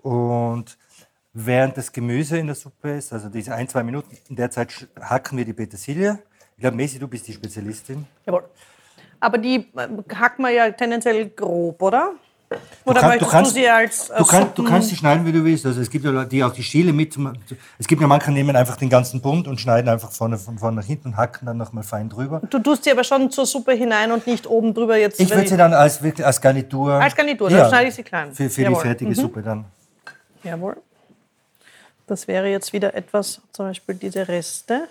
[0.03, 0.77] Und
[1.45, 4.87] während das Gemüse in der Suppe ist, also diese ein, zwei Minuten, in der Zeit
[4.99, 6.19] hacken wir die Petersilie.
[6.55, 8.05] Ich glaube, Messi, du bist die Spezialistin.
[8.25, 8.43] Jawohl.
[9.19, 12.13] Aber die äh, hacken wir ja tendenziell grob, oder?
[12.85, 15.43] Oder kann- möchtest du, kannst- sie als Du, kann, du kannst die schneiden, wie du
[15.43, 15.65] willst.
[15.65, 17.15] Also es gibt ja Leute, die auch die Schäle mit.
[17.77, 20.57] Es gibt ja manche, die nehmen einfach den ganzen Bund und schneiden einfach vorne, von
[20.57, 22.41] vorne nach hinten und hacken dann nochmal fein drüber.
[22.49, 25.19] Du tust sie aber schon zur Suppe hinein und nicht oben drüber jetzt.
[25.19, 26.93] Ich würde sie dann als, wirklich als Garnitur.
[26.93, 28.33] Als Garnitur, dann schneide ich sie klein.
[28.33, 29.15] Für, für die fertige Mhm.
[29.15, 29.65] Suppe dann.
[30.43, 30.77] Jawohl.
[32.07, 34.87] Das wäre jetzt wieder etwas, zum Beispiel diese Reste,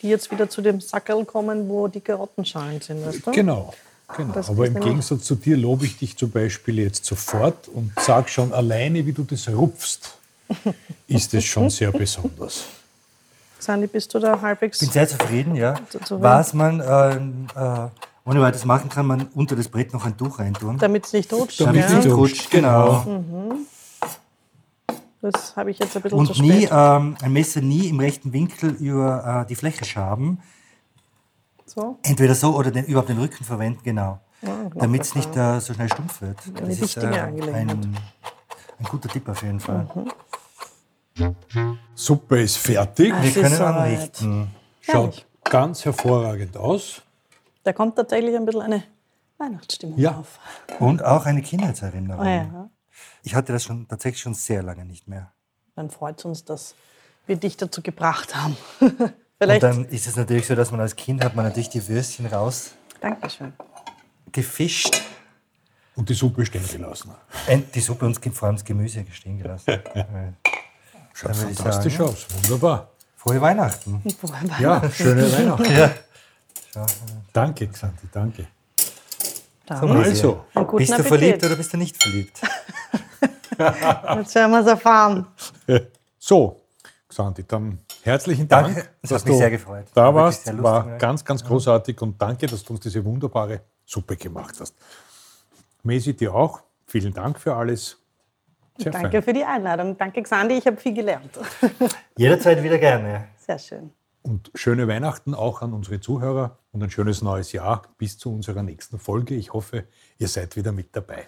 [0.00, 3.06] die jetzt wieder zu dem Sackerl kommen, wo die Karottenschalen sind.
[3.06, 3.30] Weißt du?
[3.32, 3.74] Genau.
[4.16, 4.32] genau.
[4.32, 8.30] Das Aber im Gegensatz zu dir lobe ich dich zum Beispiel jetzt sofort und sag
[8.30, 10.14] schon alleine, wie du das rupfst,
[11.06, 12.64] ist es schon sehr besonders.
[13.58, 14.82] Sandy, bist du da halbwegs?
[14.82, 15.74] Ich bin sehr zufrieden, ja.
[16.04, 17.88] so Was man, ähm, äh,
[18.28, 20.78] ohne weiteres machen kann, man unter das Brett noch ein Tuch reintun.
[20.78, 21.60] Damit es nicht rutscht.
[21.60, 21.98] Damit ja?
[21.98, 23.04] es nicht rutscht, genau.
[25.22, 26.70] Das habe ich jetzt ein bisschen Und zu nie, spät.
[26.72, 30.40] ähm, ein Messer nie im rechten Winkel über äh, die Fläche schaben.
[31.64, 31.98] So.
[32.02, 34.18] Entweder so oder den, überhaupt den Rücken verwenden, genau.
[34.74, 36.36] Damit es nicht äh, so schnell stumpf wird.
[36.60, 39.86] Das ist äh, ein, ein guter Tipp auf jeden Fall.
[41.94, 43.12] Suppe ist fertig.
[43.12, 43.74] Ah, Wir können soweit.
[43.76, 44.48] anrichten.
[44.80, 45.26] Schaut Herrlich.
[45.44, 47.02] ganz hervorragend aus.
[47.62, 48.82] Da kommt tatsächlich ein bisschen eine
[49.38, 50.16] Weihnachtsstimmung Ja.
[50.18, 50.38] auf.
[50.80, 52.24] Und auch eine Kindheitserinnerung.
[52.26, 52.70] Ah, ja.
[53.22, 55.32] Ich hatte das schon tatsächlich schon sehr lange nicht mehr.
[55.76, 56.74] Dann freut es uns, dass
[57.26, 58.56] wir dich dazu gebracht haben.
[58.80, 59.62] Und Vielleicht.
[59.64, 62.28] dann ist es natürlich so, dass man als Kind hat man natürlich die Würstchen
[63.00, 63.52] Dankeschön.
[64.26, 65.02] rausgefischt.
[65.96, 67.10] Und die Suppe stehen gelassen.
[67.48, 69.66] Und die Suppe und vor allem das Gemüse stehen gelassen.
[69.94, 70.34] Weil-
[71.14, 72.26] Schaut fantastisch sagen, aus.
[72.42, 72.90] Wunderbar.
[73.16, 74.02] Frohe Weihnachten.
[74.58, 75.72] Ja, schöne Weihnachten.
[75.72, 76.86] Ja.
[77.32, 78.46] Danke, Xanti, danke.
[79.68, 80.44] Also,
[80.76, 82.40] Bist du verliebt oder bist du nicht verliebt?
[84.16, 85.26] Jetzt werden wir es erfahren.
[86.18, 86.60] so,
[87.08, 89.86] Xanti, dann herzlichen Dank, Danke, es dass hat mich sehr gefreut.
[89.94, 90.46] da War warst.
[90.46, 90.96] lustig, War ja.
[90.98, 94.74] ganz, ganz großartig und danke, dass du uns diese wunderbare Suppe gemacht hast.
[95.82, 96.62] Mesi, dir auch.
[96.86, 97.98] Vielen Dank für alles.
[98.78, 99.22] Sehr Danke fein.
[99.22, 99.96] für die Einladung.
[99.98, 100.54] Danke, Xandi.
[100.56, 101.38] Ich habe viel gelernt.
[102.16, 103.28] Jederzeit wieder gerne.
[103.38, 103.90] Sehr schön.
[104.22, 108.62] Und schöne Weihnachten auch an unsere Zuhörer und ein schönes neues Jahr bis zu unserer
[108.62, 109.34] nächsten Folge.
[109.34, 109.84] Ich hoffe,
[110.18, 111.26] ihr seid wieder mit dabei.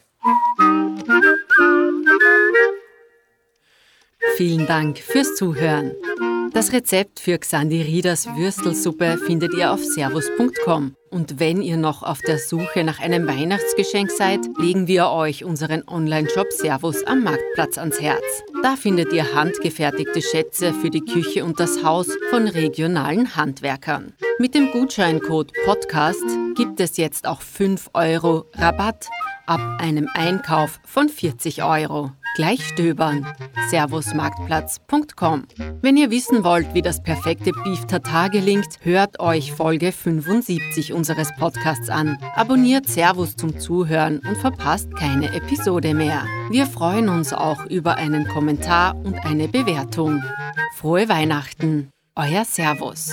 [4.37, 5.93] Vielen Dank fürs Zuhören.
[6.53, 10.97] Das Rezept für Xandi Rieders Würstelsuppe findet ihr auf servus.com.
[11.11, 15.87] Und wenn ihr noch auf der Suche nach einem Weihnachtsgeschenk seid, legen wir euch unseren
[15.87, 18.25] Online-Shop Servus am Marktplatz ans Herz.
[18.65, 24.15] Da findet ihr handgefertigte Schätze für die Küche und das Haus von regionalen Handwerkern.
[24.41, 26.25] Mit dem Gutscheincode Podcast
[26.57, 29.09] gibt es jetzt auch 5 Euro Rabatt
[29.47, 32.11] ab einem Einkauf von 40 Euro.
[32.35, 33.25] Gleich stöbern.
[33.69, 35.45] Servusmarktplatz.com.
[35.81, 41.29] Wenn ihr wissen wollt, wie das perfekte Beef Tartar gelingt, hört euch Folge 75 unseres
[41.37, 42.19] Podcasts an.
[42.35, 46.25] Abonniert Servus zum Zuhören und verpasst keine Episode mehr.
[46.51, 50.21] Wir freuen uns auch über einen Kommentar und eine Bewertung.
[50.75, 51.91] Frohe Weihnachten.
[52.17, 53.11] Euer Servus.